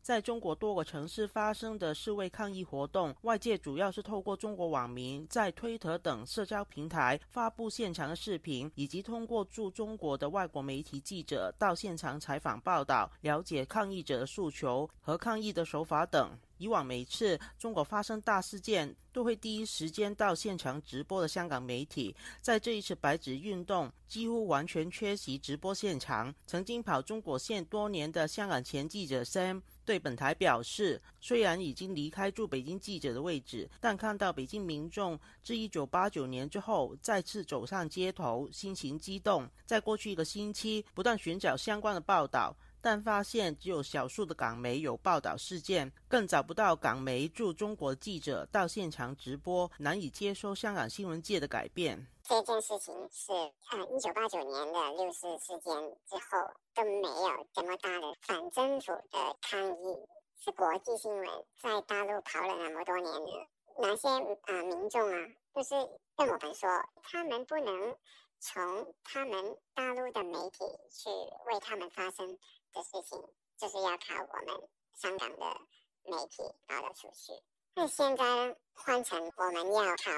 [0.09, 16.31] 在中国多个城市发生的示威抗议活动，外界主要是透过中国网民在推特等社交平台发布现场的视频，以及通过驻中国的外国媒体记者到现场采访报道，了解抗议者的诉求和抗议的手法等。
[16.59, 26.35] 以往每次中国发生大事件，都会第一时间到现场直播的香港媒体，在这一次白纸运动几乎完全缺席直播现场。
[26.47, 39.49] 曾经跑中国线多年的香港前记者 Sam 对本台表示，虽然已经离开驻北京记者的位置，但看到北京民众自1989年之后再次走上街头，心情激动。
[39.65, 42.55] 在过去一个星期，不断寻找相关的报道。
[42.89, 52.07] 但发现只有少数的港媒有报道事件，更找不到港媒驻中国记者到现场直播，难以接收香港新闻界的改变。
[52.25, 55.75] 这件事情是呃，一九八九年的六四事件
[56.07, 59.99] 之后都没有这么大的反政府的抗议，
[60.43, 61.29] 是国际新闻，
[61.61, 65.75] 在大陆跑了那么多年了，哪些啊民众啊，就是
[66.17, 66.71] 跟我们说，
[67.03, 67.95] 他们不能
[68.41, 71.11] 从他们大陆的媒体去
[71.53, 72.39] 为他们发声。
[72.73, 73.23] 的事情
[73.57, 75.61] 就是要靠我们香港的
[76.05, 77.33] 媒体报道出去。
[77.75, 80.11] 那现在换成我们要靠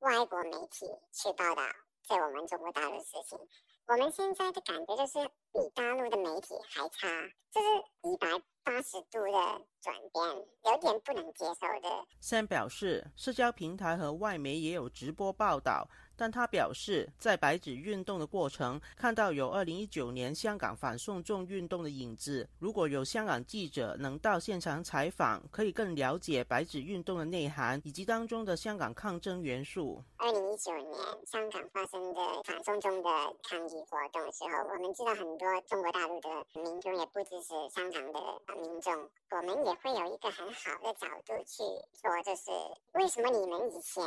[0.00, 1.62] 外国媒体去报道
[2.06, 3.38] 在我们中国大陆的事情。
[3.86, 7.06] 我们现在的感觉就是比大陆的媒体还差，
[7.52, 7.68] 就是
[8.02, 8.26] 一百
[8.64, 12.06] 八十度的转变，有点不能接受的。
[12.20, 15.88] 三表示，社交平台和外媒也有直播报道。
[16.16, 22.48] 但他表示，在白纸运动的过程，看到有二零一九年香港反送中运动的影子。
[22.58, 30.02] 如果有香港记者能到现场采访，可以更了解白纸运动的内涵以及当中的香港抗争元素。
[30.16, 30.94] 二零一九年
[31.26, 33.08] 香港发生的反送中的
[33.42, 38.20] 抗议活动的时候，我们知道很多中国大陆的民众也不支持香港的
[38.62, 38.92] 民民众，
[39.30, 41.62] 我们也会有一个很好的角度去
[41.98, 42.50] 说，就是
[42.92, 44.04] 为什么你们以前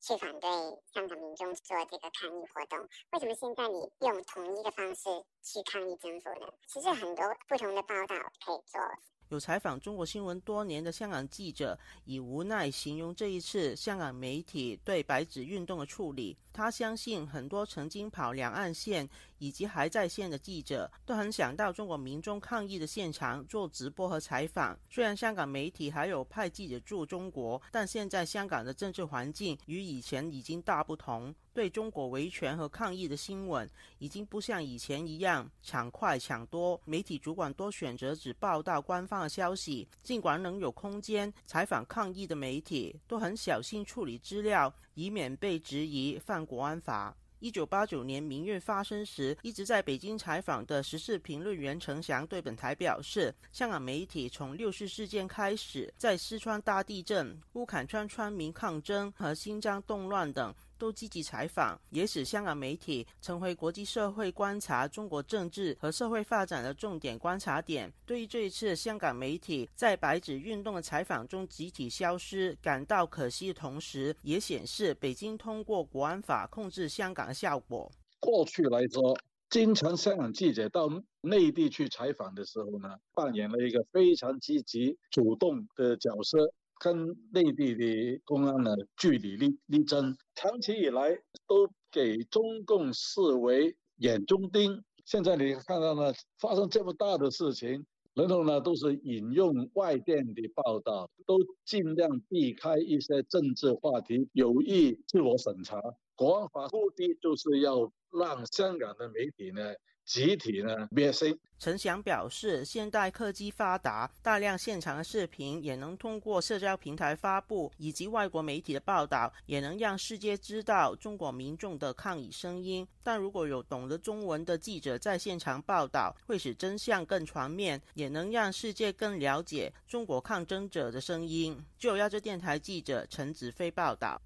[0.00, 0.50] 去反对
[0.92, 2.78] 香港民众做这个抗议活动，
[3.12, 5.10] 为什么现在你用同一个方式
[5.42, 6.46] 去抗议政府呢？
[6.66, 8.80] 其实很多不同的报道可以做。
[9.28, 16.36] 有采访中国新闻多年的香港记者以无奈形容这一次香港媒体对白纸运动的处理。
[16.52, 19.08] 他相信很多曾经跑两岸线
[19.40, 24.78] 以及还在线的记者都很想到中国民众抗议的现场做直播和采访。
[24.88, 31.34] 虽然香港媒体还有派记者驻中国，但现在香港的政治环境与以前已经大不同。
[31.52, 39.88] 对中国维权和抗议的新闻已经不像以前一样抢快抢多，媒体主管多选择只报道官方的消息。
[40.02, 47.16] 尽管能有空间采访抗议的媒体，都很小心处理资料，以免被质疑犯国安法。
[47.40, 60.54] 一九八九年民运发生时，一直在北京采访的时事评论员陈翔对本台表示，香港媒体从六四事件开始，在四川大地震、乌坎村村民抗争和新疆动乱等。
[60.80, 67.92] 都积极采访，也使香港媒体成为国际社会观察中国政治和社会发展的重点观察点。
[68.06, 77.92] 对于这一次香港媒体在白纸运动的采访中集体消失，感到可惜的同时，也显示北京通过国安法控制香港的效果。
[78.18, 79.18] 过去来说，
[79.50, 80.88] 经常香港记者到
[81.20, 86.52] 内地去采访的时候呢，扮演了一个非常积极主动的角色。
[86.80, 91.14] 跟内地的公安呢据理力力争，长期以来
[91.46, 94.82] 都给中共视为眼中钉。
[95.04, 105.78] 现在你看到呢，发生这么大的事情，然后呢都是引用外电的报道，都尽量避开一些政治话题，有意自我审查。
[106.14, 109.74] 国安法目的就是要让香港的媒体呢。
[110.10, 111.38] 集体呢灭声。
[111.56, 122.84] 陈翔表示，现代科技发达，大量现场的视频也能通过社交平台发布，以及外国媒体的报道，也能让世界知道中国民众的抗议声音。
[123.04, 131.56] 但如果有懂得中文的记者在现场报道，会使真相更全面，也能让世界更了解中国抗争者的声音。
[131.78, 134.20] 就亚洲电台记者陈子飞报道。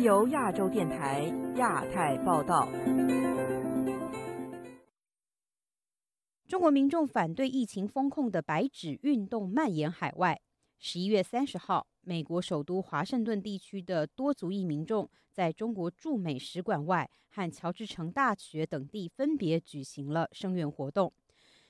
[0.00, 1.24] 由亚洲电台
[1.56, 2.68] 亚太报道，
[6.46, 10.40] 中国民众反对疫情封控的白纸运动蔓延海外。
[10.78, 21.12] 十一月三十号，美国首都华盛顿地区的多族裔民众在中国驻美使馆外和乔治城大学等地分别举行了声援活动，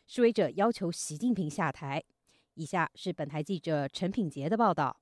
[0.07, 2.05] 示威者要求习近平下台。
[2.53, 5.01] 以下是本台记者陈品杰的报道。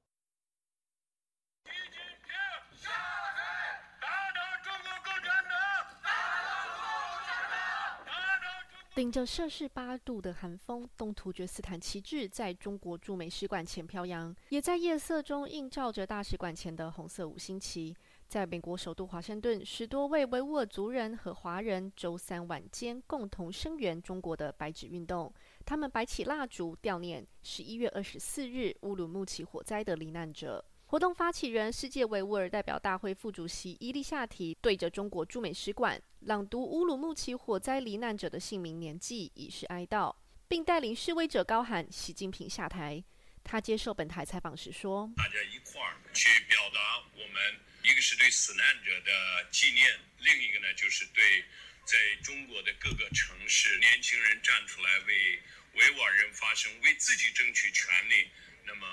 [8.97, 17.95] 顶着摄氏八度的寒风，东突厥斯坦旗帜在中国驻美使馆前飘扬，也在夜色中映照着大使馆前的红色五星旗。
[18.27, 25.31] 在美国首都华盛顿，十多位维吾尔族人和华人周三晚间共同声援中国的白纸运动。
[25.67, 30.65] 他们摆起蜡烛，悼念十一月二十四日乌鲁木齐火灾的罹难者。
[30.89, 40.15] 活动发起人、世界维吾尔代表大会副主席伊利夏提对着中国驻美使馆朗读乌鲁木齐火灾罹难者的姓名年纪，以示哀悼，
[40.47, 43.03] 并带领示威者高喊“习近平下台”。
[43.43, 51.45] 他接受本台采访时说：“大家一块儿去表达我们一个是对死难者的纪念，另一个呢就是对
[51.85, 55.43] 在中国的各个城市年轻人站出来为
[55.75, 58.29] 维吾尔人发声，为自己争取权利。
[58.65, 58.87] 那么，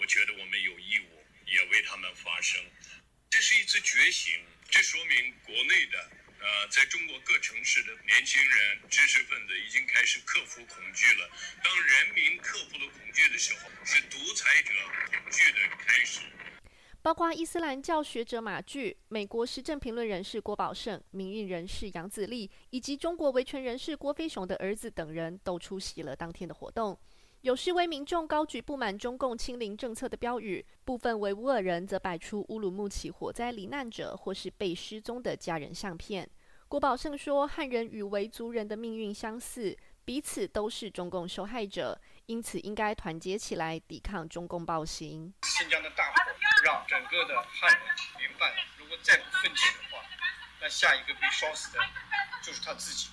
[0.00, 1.15] 我觉得我们有义务。”
[1.46, 2.60] 也为他们发声，
[3.30, 4.44] 这是一次觉醒。
[4.68, 11.30] 这说明国内的呃，在中国各城市的年轻人、知识分子已经开始克服恐惧了。
[11.62, 14.72] 当人民克服了恐惧的时候，是独裁者
[15.06, 16.20] 恐惧的开始。
[17.00, 26.98] 包括伊斯兰教学者马具、美国时政评论人士郭宝胜、民运人士杨子立以及中国维权人士郭飞雄的儿子等人都出席了当天的活动。
[27.46, 36.28] 有示威民众高举不满中共清零政策的标语，部分维吾尔人则摆出乌鲁木齐火灾罹难者或是被失踪的家人相片。
[36.66, 46.14] 郭宝胜说：“汉人与维族人的命运相似，彼此都是中共受害者，因此应该团结起来抵抗中共暴行。”新疆的大火
[46.64, 47.80] 让整个的汉人
[48.18, 50.02] 明白，如果再不奋起的话，
[50.60, 51.78] 那下一个被烧死的
[52.42, 53.08] 就是他自己，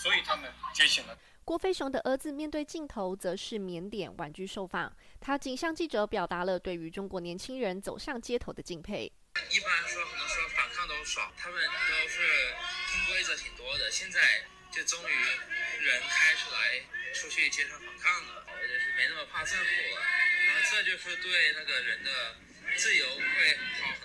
[0.00, 1.18] 所以他们觉醒了。
[1.44, 4.94] 郭飞雄的儿子面对镜头，则是腼腆婉拒受访。
[5.20, 9.10] 他仅向记者表达了对于中国年轻人走上街头的敬佩。
[9.50, 12.20] 一般说，很多说反抗都少，他们都是
[12.92, 13.90] 听规则挺多的。
[13.90, 14.20] 现在
[14.70, 15.12] 就终于
[15.84, 16.80] 人开出来
[17.12, 20.00] 出去街上反抗了，就是没那么怕政府了。
[20.46, 22.36] 然后这就是对那个人的
[22.76, 24.01] 自由会好，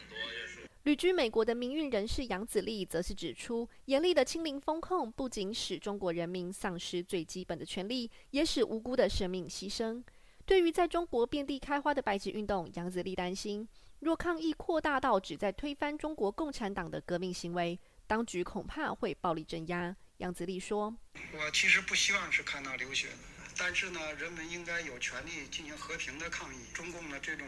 [0.88, 10.02] 旅居美国的民运人士杨子立则是指出，严厉的清零风控不仅使中国人民丧失最基本的权利，也使无辜的生命牺牲。
[10.46, 13.68] 对于在中国遍地开花的白纸运动，杨子立担心，
[14.00, 17.78] 若抗议扩大到旨在推翻中国共产党的革命行为，
[18.08, 19.94] 当局恐怕会暴力镇压。
[20.20, 20.96] 杨子立说
[21.36, 23.10] ：“我其实不希望是看到流血，
[23.58, 26.60] 但是呢，人们应该有权利进行和平的抗议。
[26.74, 27.46] 中共的这种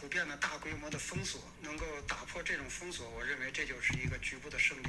[0.00, 4.86] 普遍的大规模的封锁，能够打破这种封锁，我认为这就是一个局部的胜利。”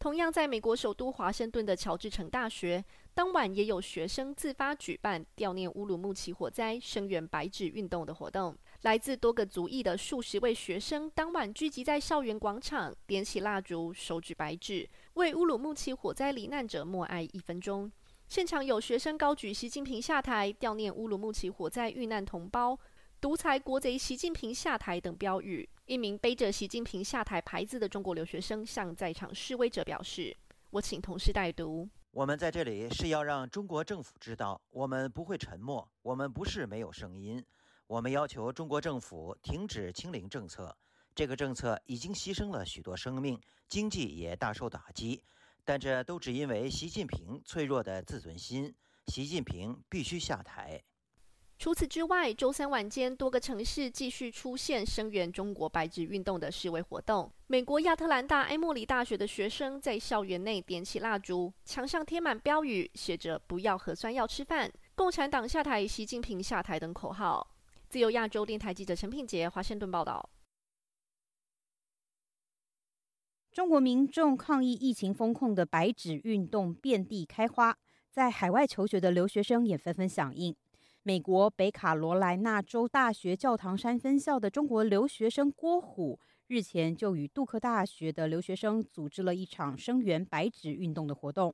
[0.00, 2.84] 同样，在美国首都华盛顿的乔治城大学，
[3.14, 8.56] 当晚也有学生自发举办悼念乌鲁木齐火灾、声援白纸运动的活动。
[8.82, 17.92] 来自多个族裔的数十位学生当晚聚集在校园广场，点起蜡烛，手举白纸，为乌鲁木齐火灾罹难者默哀一分钟。
[18.26, 22.78] 现场有学生高举“习近平下台”、悼念乌鲁木齐火灾遇难同胞。
[23.20, 25.68] 独裁国贼习近平下台等标语。
[25.84, 30.34] 一名背着“习近平下台”牌子的中国留学生向在场示威者表示
[30.70, 31.86] ：“我请同事代读。
[32.12, 37.44] 我们在这里是要让中国政府知道，我们不会沉默，我们不是没有声音。
[37.86, 40.74] 我们要求中国政府停止清零政策，
[41.14, 45.22] 这个政策已经牺牲了许多生命，经济也大受打击。
[45.62, 48.74] 但这都只因为习近平脆弱的自尊心。
[49.08, 50.82] 习近平必须下台。”
[51.60, 57.30] 除此之外，周三晚间，多个城市继续出现声援中国白纸运动的示威活动。
[57.48, 67.46] 美国亚特兰大埃默里大学的学生在校园内点起蜡烛，墙上贴满标语，写着“不要核酸要吃饭”、“共产党下台，习近平下台”等口号。
[67.90, 70.30] 自由亚洲电台记者陈品杰，华盛顿报道。
[73.52, 77.76] 中国民众抗议疫情封控的白纸运动遍地开花，
[78.10, 80.56] 在海外求学的留学生也纷纷响应。
[81.10, 91.52] 美国北卡罗来纳州大学教堂山分校的中国留学生郭虎日前就与杜克大学的留学生组织了一场声援白纸运动的活动。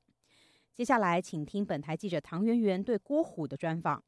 [0.75, 4.05] 接下来，请听本台记者唐媛媛对郭虎的专访。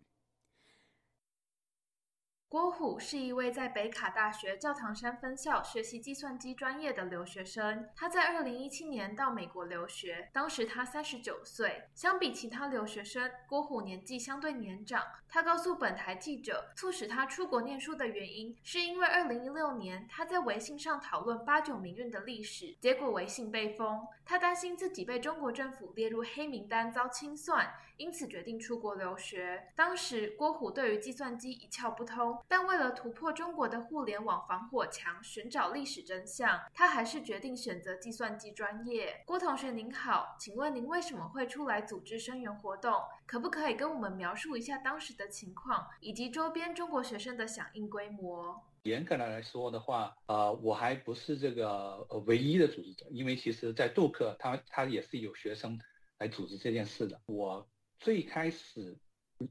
[2.51, 7.86] 郭虎是一位在北卡大学教堂山分校学习计算机专业的留学生。
[7.94, 11.82] 他在二零一七年到美国留学，当时他三十九岁。
[11.94, 15.05] 相比其他留学生，郭虎年纪相对年长。
[15.28, 24.07] 他告诉本台记者，促使他出国念书的原因，是因为二零一六年他在微信上讨论八九民运的历史，结果微信被封。
[24.24, 29.68] 他担心自己被中国政府列入黑名单，遭清算，因此决定出国留学。
[29.76, 32.38] 当时郭虎对于计算机一窍不通。
[32.47, 39.22] 但为了突破中国的互联网防火墙，寻找历史真相，他还是决定选择计算机专业。
[39.26, 42.93] 郭同学您好，请问您为什么会出来组织声援活动？
[43.26, 48.62] 可不可以跟我们描述一下当时的情况，以及周边中国学生的响应规模？
[48.84, 55.78] 严格的来说的话，呃，我还不是这个唯一的组织者，因为其实在杜克，他他也是有学生
[56.18, 57.20] 来组织这件事的。
[57.26, 57.68] 我
[57.99, 58.97] 最开始。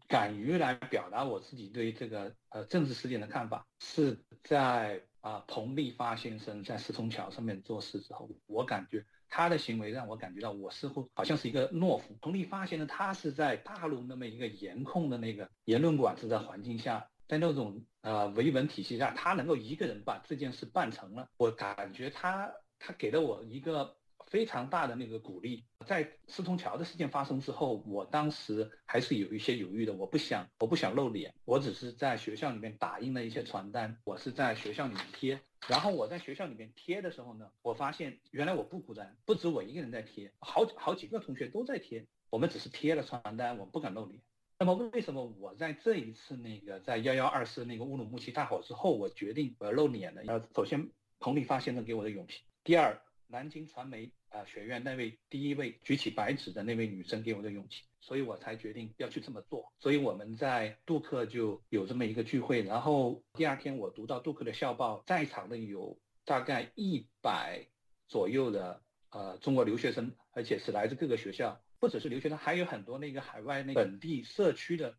[0.08, 12.18] 敢于来表达我自己对这个呃政治事件的看法，是在啊彭立发先生在四通桥上面做事之后，我感觉他的行为让我感觉到我似乎好像是一个懦夫。
[12.22, 23.96] 彭立发先生他是在大陆那么一个严控的那个言论管制的环境下，在那种呃维稳体系下，他能够一个人把这件事办成了，我感觉他他给了我一个。
[24.30, 29.94] 非常大的那个鼓励，在四通桥的事件发生之后，我当时还是有一些犹豫的。
[29.94, 35.40] 我不想，我不想露脸，我只是在学校里面打印了一些传单，我是在学校里面贴。
[35.68, 42.06] 然后我在学校里面贴的时候呢，我发现原来我不孤单，不止我一个人在贴，好好几个同学都在贴。
[42.30, 44.22] 我们只是贴了传单，我们不敢露脸。
[44.60, 50.26] 那么为什么我在这一次那个在幺幺二四那个乌鲁木齐大火之后，我决定我要露脸呢？
[50.26, 53.02] 要，首先彭丽发先生给我的勇气，第二。
[53.30, 59.72] 南京传媒啊学院那位第一位举起白纸的那位女生给我的勇气，所以我才决定要去这么做。
[59.80, 67.68] 所以我们在杜克就有这么一个聚会，然后第二天我读到杜克的校报，在场的有大概一百
[68.08, 74.96] 左右的呃中国留学生，而且是来自各个学校，不只是留学生，还有很多那个海外那本地社区的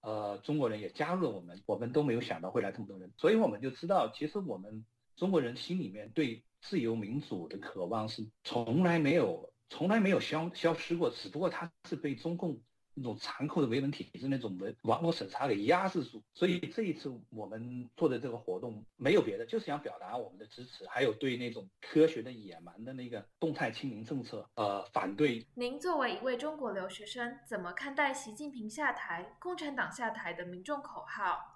[0.00, 1.62] 呃中国人也加入了我们。
[1.66, 4.84] 我们都没有想到会来这么多人，所以我们就知道，其实我们
[5.16, 6.42] 中国人心里面对。
[6.64, 12.56] 自由民主的渴望是从来没有、从来没有消消失过，只不过它是被中共
[12.94, 16.22] 那种残酷的维稳体制、那种文网络审查给压制住。
[16.34, 25.44] 所以这一次我们做的这个活动没有别的，就是想表达我们的支持，还有对那种科学的野蛮的那个动态清零政策呃反对。
[25.56, 31.51] 您作为一位中国留学生，怎么看待习近平下台、共产党下台的民众口号？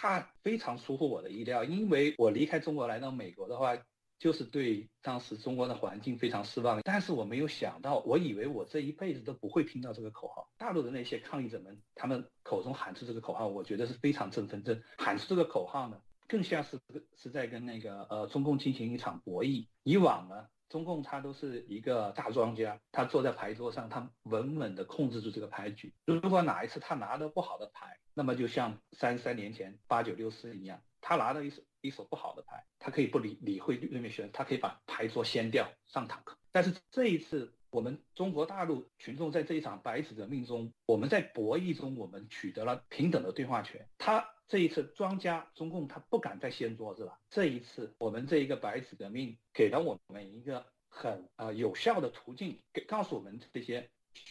[0.00, 3.76] 他非常出乎我的意料，因为我离开中国来到美国的话。
[4.18, 10.50] 就是对当时中国的环境非常失望，但是我没有想到，我以为我这一辈子都不会听到这个口号。
[10.58, 14.60] 大陆的那些抗议者们，他们口中喊出这个口号，我觉得是非常振奋。
[14.64, 16.80] 这喊出这个口号呢，更像是
[17.16, 19.68] 是在跟那个呃中共进行一场博弈。
[19.84, 25.94] 以往呢，中共他都是一个大庄家，他坐在牌桌上，他稳稳地控制住这个牌局。
[26.04, 31.62] 如果哪一次他拿到不好的牌，那么就像三三年前八九六四一样，他拿到一手。
[31.80, 36.36] 一手不好的牌，他可以不理理会对面选他可以把牌桌掀掉上坦克。
[36.50, 43.88] 但是这一次，我们中国大陆群众在这一场白纸革命中，我们在博弈中，我们取得了平等的对话权。
[43.96, 47.18] 他这一次庄家中共他不敢再掀桌子了。
[47.28, 53.90] 这一次，我们这一个白纸革命给了我们一个很呃有效的途径，给告诉我们这些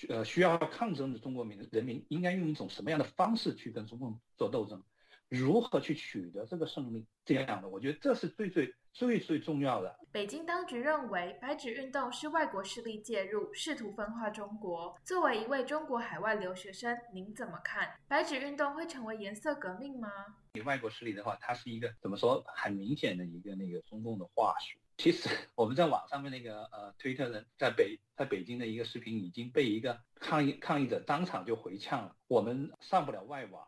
[0.10, 4.84] 呃需要抗争的中国民人民应该用一种什么样的方式去跟中共做斗争。
[5.30, 7.06] 如何去取得这个胜利？
[7.26, 9.94] 这样的，我觉得这是最最最最重要的。
[10.12, 14.98] 北京当局认为，白纸运动是外国势力介入，试图分化中国。
[15.04, 18.00] 作为一位中国海外留学生，您怎么看？
[18.08, 20.10] 白纸运动会成为颜色革命吗？
[20.54, 22.44] 你外国势力的话，它是一个怎么说？
[22.48, 24.80] 很明显的一个那个中共的话术。
[24.98, 32.16] 其实 我们在网上面那个呃推特人在北在北京的一个视频已经被一个抗议抗议者当场就回呛了。
[32.28, 33.64] 我们上不了外网。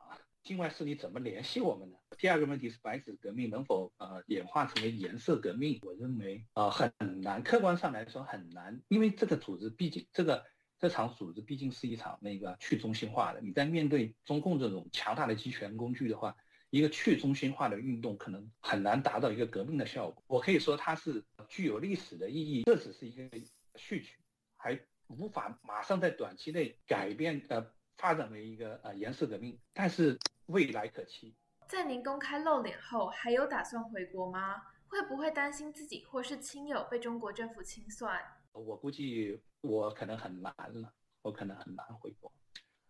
[0.49, 1.97] 境外势力怎么联系我们呢？
[2.17, 5.79] 第二个问题是白纸革命能否呃演化成为颜色革命？
[5.83, 6.91] 我认为呃很
[7.21, 10.43] 难，客观上来说很难，因为这个组织毕竟这个
[10.79, 13.39] 这场组织毕竟是一场那个去中心化的。
[13.41, 16.35] 你在面对中共这种强大的集权工具的话，
[16.71, 20.23] 一个去中心化的运动可能很难达到一个革命的效果。
[20.25, 23.29] 我可以说它是具有历史的意义，这只是一个
[23.75, 24.17] 序曲，
[24.57, 24.79] 还
[25.09, 30.17] 无法马上在短期内改变呃发展为一个呃颜色革命，但是。
[30.49, 31.35] 未来可期。
[31.67, 34.55] 在您公开露脸后，还有打算回国吗？
[34.87, 38.19] 会不会担心自己或是亲友被中国政府清算？
[38.53, 40.91] 我估计我可能很难了，
[41.21, 42.31] 我可能很难回国。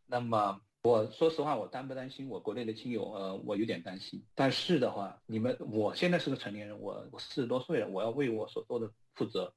[0.05, 3.11] 那么我说实话，我担不担心我国内的亲友？
[3.11, 4.25] 呃，我有点担心。
[4.33, 9.53] 但是的话，你们，我现在是个成年人，我我四十多岁了，我要为我所做的负责。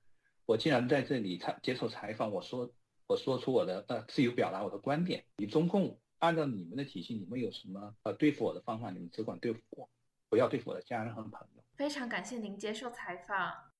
[0.46, 2.68] 我既然在这里采接受采访，我说
[3.06, 5.96] 我说出我的呃自由表达我的观点，你中共。
[6.22, 8.90] 按照你们的体系，你们有什么呃对付我的方法？
[8.90, 9.88] 你们只管对付我，
[10.28, 11.64] 不要对付我的家人和朋友。
[11.74, 13.72] 非常感谢您接受采访。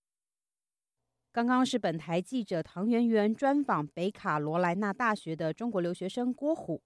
[1.31, 6.83] 刚刚是本台记者唐媛媛专访北卡罗来纳大学的中国留学生郭虎。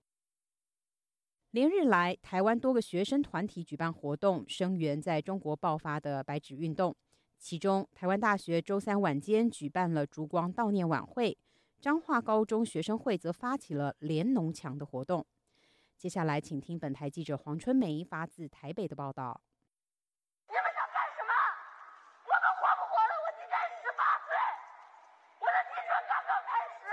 [1.52, 6.94] 连日来，台湾多个学生团体举办活动，声援在中国爆发的白纸运动。
[7.38, 11.38] 其中，台湾大学周三晚间举办了烛光悼念晚会，
[11.80, 15.24] 彰化高中学生会则发起了连农墙的活动。
[15.98, 19.40] 接下来，请听本台记者黄春梅发自台北的报道。
[20.46, 21.32] 你们想干什么？
[22.22, 23.12] 我们活不活了？
[23.24, 24.36] 我今年十八岁，
[25.40, 26.84] 我的青春刚刚开始。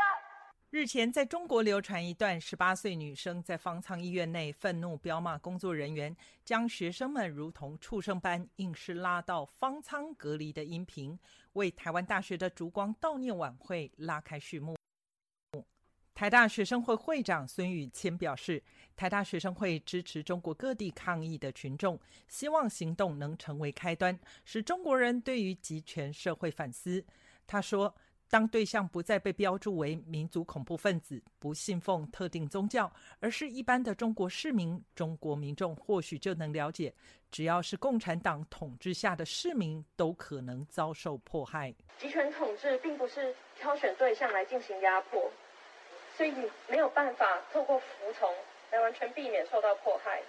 [0.70, 11.20] 日前，在中国流传一段十八岁女生在方舱医院内愤怒彪骂工作人员，将学生们如同畜生般硬是拉到方舱隔离的音频，
[11.54, 14.78] 为台湾大学的烛光悼念晚会拉开序幕。
[16.16, 18.62] 台大学生会会长孙宇谦表示，
[18.96, 27.04] 台大学生会支持中国各地抗议的群众，希望行动能成为开端，使中国人对于集权社会反思。
[27.48, 27.94] 他说，
[28.30, 36.94] 当对象不再被标注为民族恐怖分子，不信奉特定宗教，而是一般的中国市民，中国民众或许就能了解，
[37.32, 41.74] 只要是共产党统治下的市民，都可能遭受迫害。
[41.98, 45.20] 集权统治并不是挑选对象来进行压迫。
[46.16, 48.34] 所以你没有办法透过服从
[48.72, 50.22] 来完全避免受到迫害。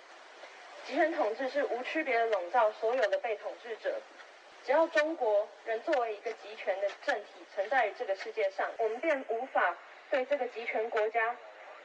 [0.87, 4.01] 集权统治是无区别的笼罩所有的被统治者。
[4.65, 9.77] 只要中国人作为一个集权的政体存在于这个世界上，我们便无法
[10.11, 11.37] 对这个集权国家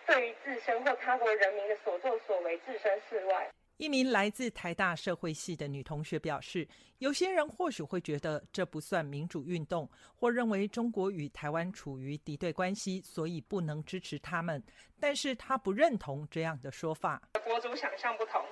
[0.05, 3.49] 对于自身或他国人民的所作所为置身事外。
[3.79, 6.67] 一名来自台大社会系的女同学表示
[6.99, 14.61] ：“有些人或许会觉得这不算民主运动，或认为中国与台湾处于敌对关系，所以不能支持他们。
[14.99, 17.21] 但是她不认同这样的说法。
[17.45, 18.45] 国族想象不同，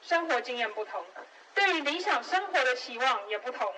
[0.00, 1.04] 生活经验不同，
[1.56, 3.68] 对于理想生活的期望也不同。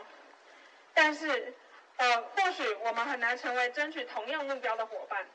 [0.92, 1.55] 但是，
[1.96, 5.26] 呃，或许我们很难成为争取同样目标的伙伴。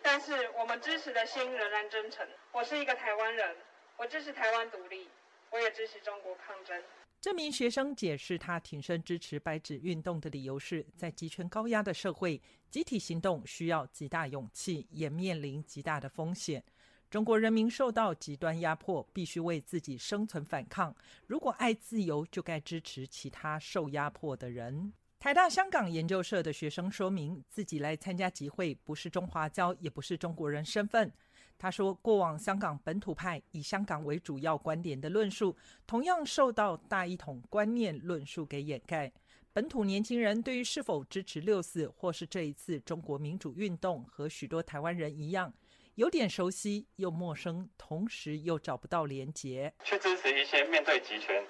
[0.00, 2.26] 但是我们支持的心仍然真诚。
[2.50, 3.54] 我是一个台湾人，
[4.02, 5.06] 我支持台湾独立，
[5.52, 6.76] 我也支持中国抗争。
[7.20, 16.64] 这名学生解释，他挺身支持白纸运动的理由是，在集权高压的社会，集体行动需要极大勇气，也面临极大的风险。
[17.08, 20.92] 中国人民受到极端压迫，必须为自己生存反抗。
[21.28, 24.92] 如果爱自由，就该支持其他受压迫的人。
[25.20, 31.12] 台大香港研究社的学生说明，自己来参加集会不是中华交，也不是中国人身份。
[31.58, 39.12] 他说，过往香港本土派以香港为主要观点的论述，同样受到大一统观念论述给掩盖。
[39.52, 45.52] 本土年轻人对于是否支持六四或是这一次中国民主运动，和许多台湾人一样，
[45.94, 49.72] 有点熟悉又陌生，同时又找不到连结。
[49.84, 51.44] 去支持一些面对集权，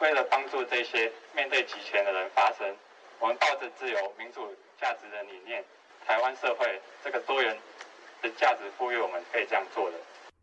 [0.00, 2.72] 为了帮助这些面对集权的人发声，
[3.18, 4.40] 我们抱着自由民主
[4.80, 5.64] 价值的理念，
[6.06, 7.58] 台湾社会这个多元。
[8.22, 9.96] 的价值赋予我们可以这样做的。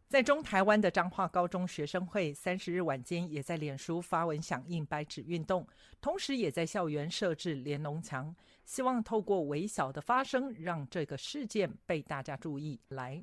[0.08, 5.68] 在中台湾的彰化高中学生会三十日晚间也在脸书发文响应白纸运动，
[6.00, 12.80] 同时也在校园设置连农墙，希望透过微小的发声，让这个事件被大家注意。
[12.90, 13.22] 来，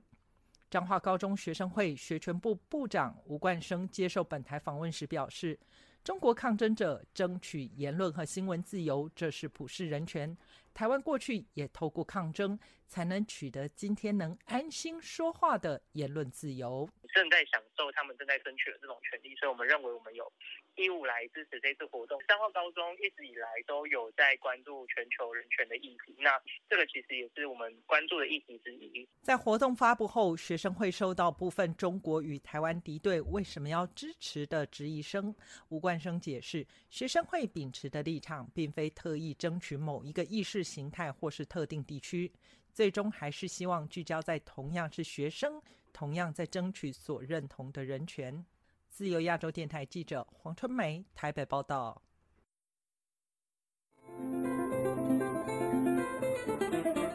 [0.69, 5.59] 彰化高中学生会学权部部长吴冠生接受本台访问时表示
[6.03, 10.37] ：“中国抗争者争取言论和新闻自由，这是普世人权。
[10.75, 12.59] 台湾过去也透过抗争。”
[12.93, 16.87] 才能取得今天能安心说话的言论自由。
[17.15, 20.31] 正在享受他们正在争取的这种权利，所以我们认为我们有
[20.77, 22.21] 义务来支持这次活动。
[22.27, 29.09] 三号高中一直以来都有在关注全球人权的议题，那这个其实也是我们关注的议题之一。
[29.23, 35.35] 在活动发布后，学生会收到部分中国与台湾敌对为什么要支持的质疑声。
[35.69, 42.31] 吴冠生解释，学生会秉持的立场并非特意争取某一个意识形态或是特定地区。
[42.73, 45.61] 最终还是希望聚焦在同样是学生、
[45.93, 48.45] 同样在争取所认同的人权。
[48.93, 52.03] 自由亚洲电台记者黄春梅台北报道。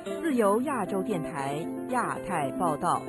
[0.04, 1.58] 自由亚洲电台
[1.92, 3.04] 亚太报道。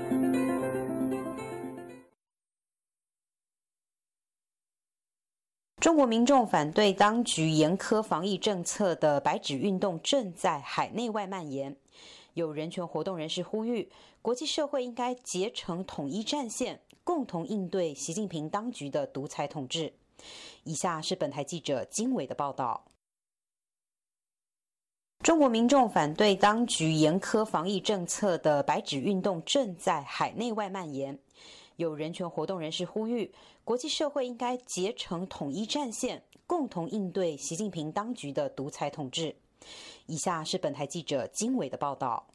[5.80, 11.74] 中国民众反对当局严苛防疫政策的“白纸运动”正在海内外蔓延。
[12.34, 13.90] 有人权活动人士呼吁，
[14.20, 19.90] 国际社会应该结成统一战线，共同应对习近平当局的独裁统治。
[20.64, 22.84] 以下是本台记者经纬的报道：
[25.20, 31.18] 中国民众反对当局严苛防疫政策的“白纸运动”正在海内外蔓延。
[31.76, 33.32] 有人权活动人士呼吁，
[33.64, 39.34] 国际社会应该结成统一战线，共同应对习近平当局的独裁统治。
[40.04, 42.26] 以下是本台记者经纬的报道。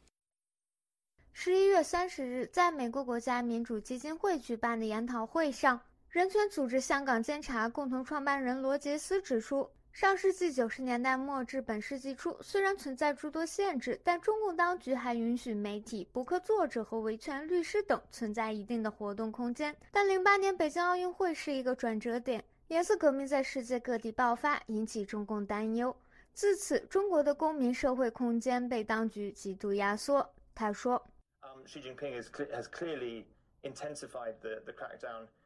[1.35, 19.75] 十一月三十日，在美国国家民主基金会举办的研讨会上，人权组织香港监察共同创办人罗杰斯指出，上世纪九十年代末至本世纪初，虽然存在诸多限制，但中共当局还允许媒体、博客作者和维权律师等存在一定的活动空间。
[19.91, 25.93] 但零八年北京奥运会是一个转折点，颜色革命在世界各地爆发，引起中共担忧。
[26.33, 30.29] 自此，中国的公民社会空间被当局极度压缩。
[30.55, 31.03] 他说：“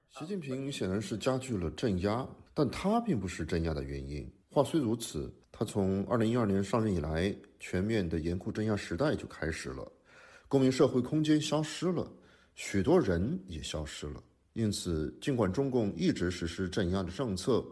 [0.09, 4.27] 习近平显然是加剧了镇压，但他并不是镇压的原因。
[4.49, 9.91] 话虽如此，他从二零一二年上任以来，全面的严酷镇压时代就开始了，
[10.47, 12.09] 公民社会空间消失了，
[12.55, 14.23] 许多人也消失了。
[14.53, 17.63] 因此，尽管中共一直实施镇压的政策，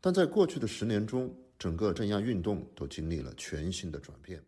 [0.00, 4.42] 但在过去的十年中，整个镇压运动都经历了全新的转变。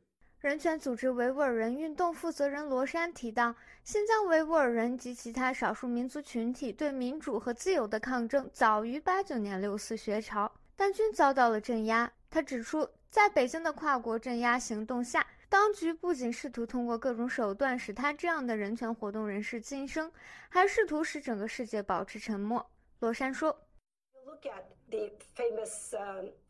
[0.45, 12.12] 人权组织维吾尔人运动负责人罗山提到，新疆维吾尔人及其他少数民族群体对民主和自由的抗争早于八九年六四学潮，但均遭到了镇压。
[12.28, 20.12] 他指出，在北京的跨国镇压行动下，当局不仅试图通过各种手段使他这样的人权活动人士晋升，
[20.51, 22.70] 还试图使整个世界保持沉默。
[22.99, 23.59] 罗山说
[24.26, 26.43] ：“Look at the famous。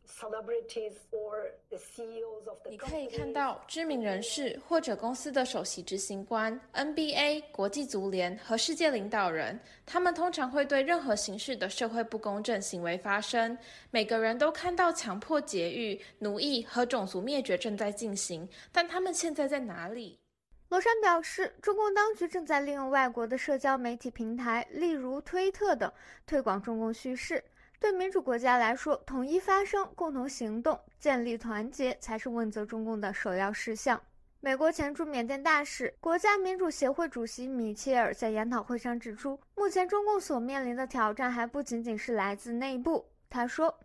[2.69, 13.57] 你可以看到知名人士或者公司的首席执行官、NBA、国际足联和世界领导人，他们通常会对任何形式的社会不公正行为发声。
[13.89, 20.19] 每个人都看到强迫劫狱、奴役和种族灭绝正在进行，但他们现在在哪里？
[20.69, 25.91] 罗山表示，中共当局正在利用外国的社交媒体平台，例如推特等，
[26.25, 27.43] 推广中共叙事。
[27.79, 34.01] 对民主国家来说，统一发声、共同行动、建立团结才是问责中共的首要事项。
[34.39, 43.05] 美国前驻缅甸大使、国家民主协会主席米切尔在研讨会上指出，目前中共所面临的挑战还不仅仅是来自内部。
[43.29, 43.79] 他说。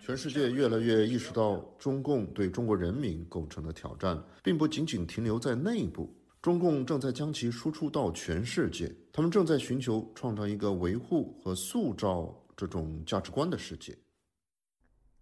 [0.00, 6.14] 全世界越来越意识到，中共对中国人民构成的挑战，并不仅仅停留在内部。
[6.42, 13.96] 中共正在将其输出到全世界，他们正在寻求创造一个维护和塑造这种价值观的世界。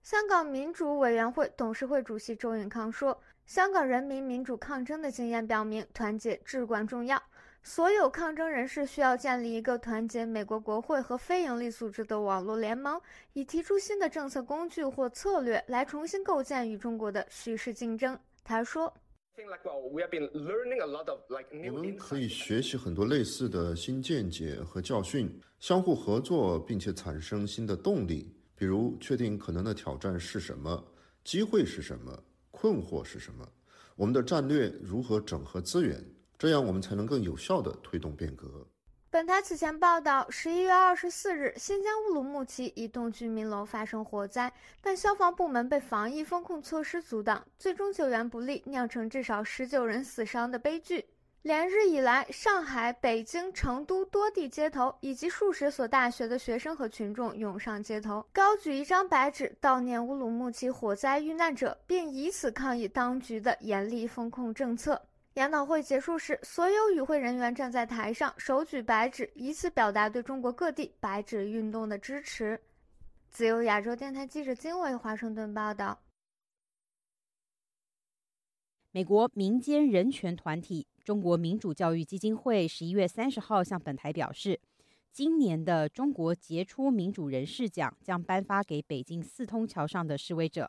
[0.02, 7.20] 香港民主委员会董事会主席周永康说：“香港人民民主抗争的经验表明，团结至关重要。”
[7.64, 12.98] 所有抗争人士需要建立一个团结美国国会和非营利组织的网络联盟，
[13.32, 18.18] 以提出新的政策工具或策略来重新构建与中国的叙事竞争。
[18.44, 18.90] 他说
[21.72, 25.30] ：“我们可以学习很多类似的新见解和教训，
[25.60, 28.34] 相互合作，并且产生新的动力。
[28.54, 30.84] 比如，确定可能的挑战是什么，
[31.22, 33.48] 机会是什么，困惑是什么，
[33.94, 36.04] 我们的战略如何整合资源。”
[36.36, 38.66] 这样，我们才能更有效地推动变革。
[39.10, 44.52] 本台此前报道，十一月二十四日，新疆乌鲁木齐一栋居民楼发生火灾，
[44.82, 51.06] 但消防部门被防疫风控措施阻挡，最终救援不力，酿成至少十九人死伤的悲剧。
[51.40, 65.00] 连日以来，上海、北京、成都多地街头以及数十所大学的学生和群众涌上街头，高举一张白纸悼念乌鲁木齐火灾遇难者，并以此抗议当局的严厉风控政策。
[65.38, 72.60] 研讨会结束时，所有与会人员站在台上，手举白纸，以此表达对中国各地白纸运动的支持。
[73.30, 76.00] 自由亚洲电台记者金伟华盛顿报道。
[78.90, 84.60] 美国民间人权团体中国民主教育基金会十一月三十号向本台表示，
[85.12, 90.68] 今年的中国杰出民主人士奖将颁发给北京四通桥上的示威者。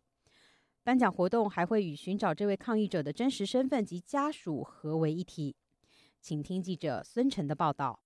[0.90, 5.56] 颁奖活动还会与寻找这位抗议者的真实身份及家属合为一体。
[6.20, 8.02] 请听记者孙晨的报道。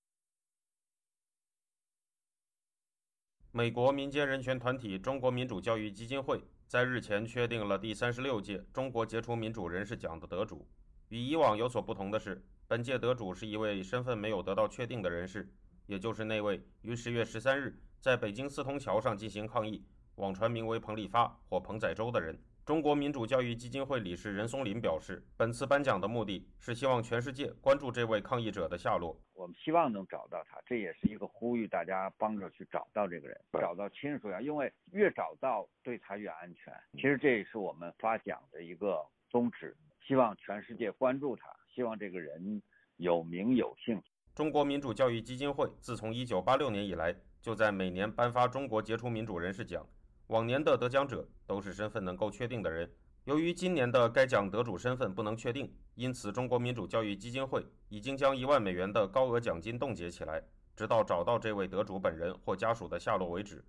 [3.52, 10.68] 美国民间人权团体中国民主教育基金会在日前确定了第三十六届中国杰出民主人士奖的得主。
[11.08, 15.50] 与以往有所不同的是，本届得主是一位身份没有得到确定的人士，
[15.86, 22.38] 也就是那位于十月十三日在北京四通桥上进行抗议、网传名为彭立发或彭载洲的人。
[22.66, 29.20] 中国民主教育基金会理事任松林表示，本次颁奖的目的是希望全世界关注这位抗议者的下落。
[29.34, 36.74] 我们希望能找到他，这也是一个呼吁大家帮着去找到这个人，找到亲属呀，因为越找到对他越安全。
[36.94, 39.76] 其实这也是我们发奖的一个宗旨，
[40.08, 42.62] 希望全世界关注他，希望这个人
[42.96, 44.02] 有名有姓。
[44.34, 49.86] 中国民主教育基金会自从1986年以来，就在每年颁发中国杰出民主人士奖。
[50.34, 52.92] 往年的得奖者都是身份能够确定的人，
[53.26, 60.42] 由于今年的该奖得主身份不能确定，因此中国民主教育基金会已经将一万美元的高额奖金冻结起来，
[60.76, 63.64] 直到找到这位得主本人或家属的下落为止。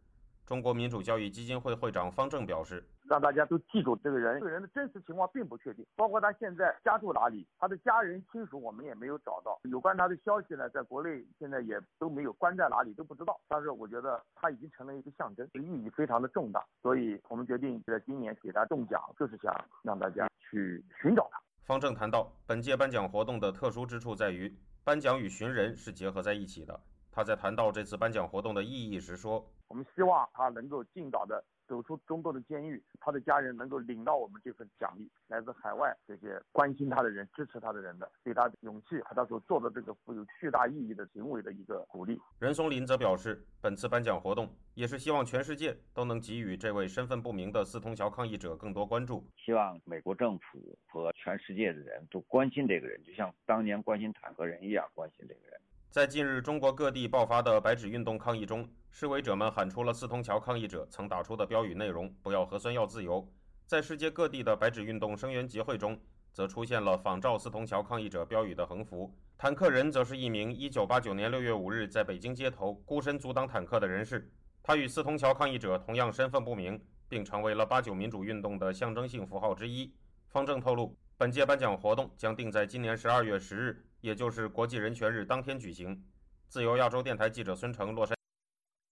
[0.46, 9.58] 中国民主教育基金会会长方正表示：“让大家都记住这个人，这个人的真实情况并不确定，包括他现在家住哪里，他的家人亲属我们也没有找到。
[9.62, 13.40] 有关他的消息呢，在国内现在也都没有，关在哪里都不知道。
[13.48, 26.78] 但是我觉得他已经成了一个象征，意义非常的重大，所以我们决定在今年给他中奖，就是想让大家去寻找他。”方正谈到，本届颁奖活动的特殊之处在于，颁奖与寻人是结合在一起的。
[27.14, 55.60] 他在谈到这次颁奖活动的意义时说：“我们希望他能够尽早的走出中国的监狱，他的家人能够领到我们这份奖励，来自海外这些关心他的人、支持他的人的，对他勇气和他所做的这个富有巨大意义的行为的一个鼓励。”任松林则表示，本次颁奖活动也是希望全世界都能给予这位身份不明的四通桥抗议者更多关注，希望美国政府和全世界的人都关心这个人，就像当年关心坦克人一样关心这个人。
[55.94, 63.24] 在近日中国各地爆发的白纸运动抗议中，示威者们喊出了四通桥抗议者曾打出的标语内容：“不要核酸，要自由。”
[63.64, 65.96] 在世界各地的白纸运动声援集会中，
[66.32, 69.14] 则出现了仿照四通桥抗议者标语的横幅。
[69.38, 74.28] 坦克人则是一名1989年6月5日在北京街头孤身阻挡坦克的人士，
[74.64, 79.94] 他与四通桥抗议者同样身份不明，并成为了八九民主运动的象征性符号之一。
[80.26, 83.86] 方正透露，本届颁奖活动将定在今年12月10日。
[84.04, 86.04] 也就是国际人权日当天举行。
[86.46, 88.14] 自由亚洲电台记者孙成，洛杉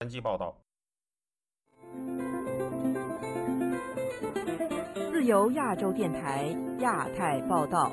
[0.09, 0.59] 矶报道。
[5.11, 6.47] 自由亚洲电台
[6.79, 7.91] 亚太报道。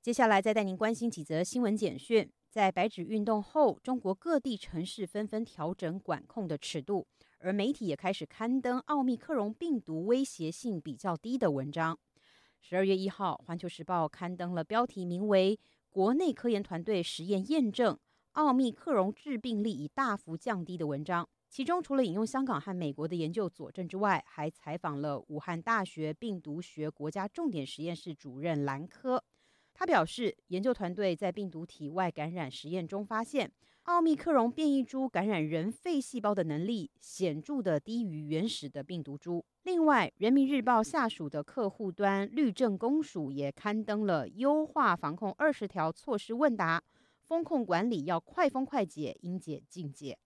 [0.00, 2.30] 接下来再带您关心几则新闻简讯。
[2.48, 7.08] 在白纸运动后，中国各地城市纷纷调整管控的尺度。
[7.40, 11.98] 而媒体也开始刊登奥密克戎病毒威胁性比较低的文章。
[12.64, 15.58] 十二月一号，《环球时报》刊登了标题名为
[15.90, 17.98] “国内科研团队实验验证
[18.34, 21.28] 奥密克戎致病力已大幅降低”的文章。
[21.50, 29.22] 其中除了引用香港和美国的研究佐证之外，还采访了武汉大学病毒学国家重点实验室主任兰科。
[29.74, 33.50] 他表示，研究团队在病毒体外感染实验中发现，
[33.84, 39.44] 奥密克戎变异株感染人肺细胞的能力显著的低于原始的病毒株。
[39.64, 46.80] 另外，《人民日报》下属的客户端律政公署也刊登了优化防控二十条措施问答，
[47.22, 50.16] 风控管理要快封快解，应解尽解。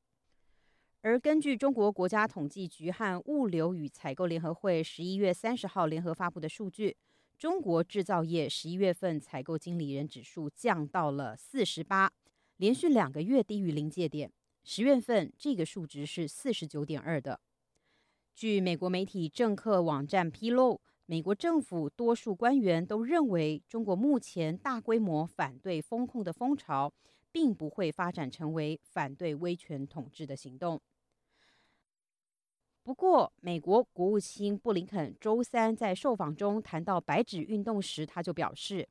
[1.01, 6.95] 而根据中国国家统计局和物流与采购联合会十一月三十号联合发布的数据。
[7.39, 12.11] 中国制造业十一月份采购经理人指数降到了四十八，
[12.57, 14.33] 连续两个月低于临界点。
[14.63, 17.41] 十月份这个数值是四十九点二的。
[18.35, 26.93] 据美国媒体政客网站披露，美国政府多数官员都认为，中国目前大规模反对风控的风潮，
[27.31, 30.81] 并不会发展成为反对威权统治的行动。
[32.83, 38.89] 不过，美国国务卿布林肯周三在受访中谈到“白纸运动”时，他就表示，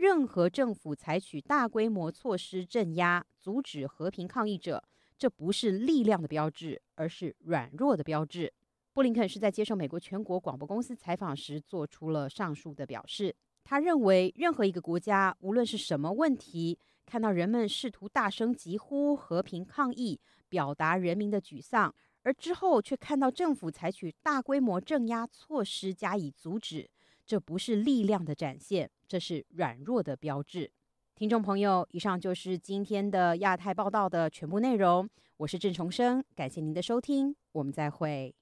[0.00, 4.82] 任何政府采取大规模措施镇压、阻止和平抗议者，
[5.18, 8.50] 这不是力量的标志，而是软弱的标志。
[8.94, 13.36] 布林肯是在接受美国全国广播公司采访时做出了上述的表示。
[13.62, 21.94] 他认为，任何一个国家，无论是什么问题，看到人们试图大声疾呼、和平抗议，表达人民的沮丧。
[22.22, 26.88] 而之后却看到政府采取大规模镇压措施加以阻止，
[27.26, 30.70] 这不是力量的展现，这是软弱的标志。
[31.16, 35.10] 听众朋友，以上就是今天的亚太报道的全部内容。
[35.38, 38.32] 我是郑重生，感谢您的收听，我们再会。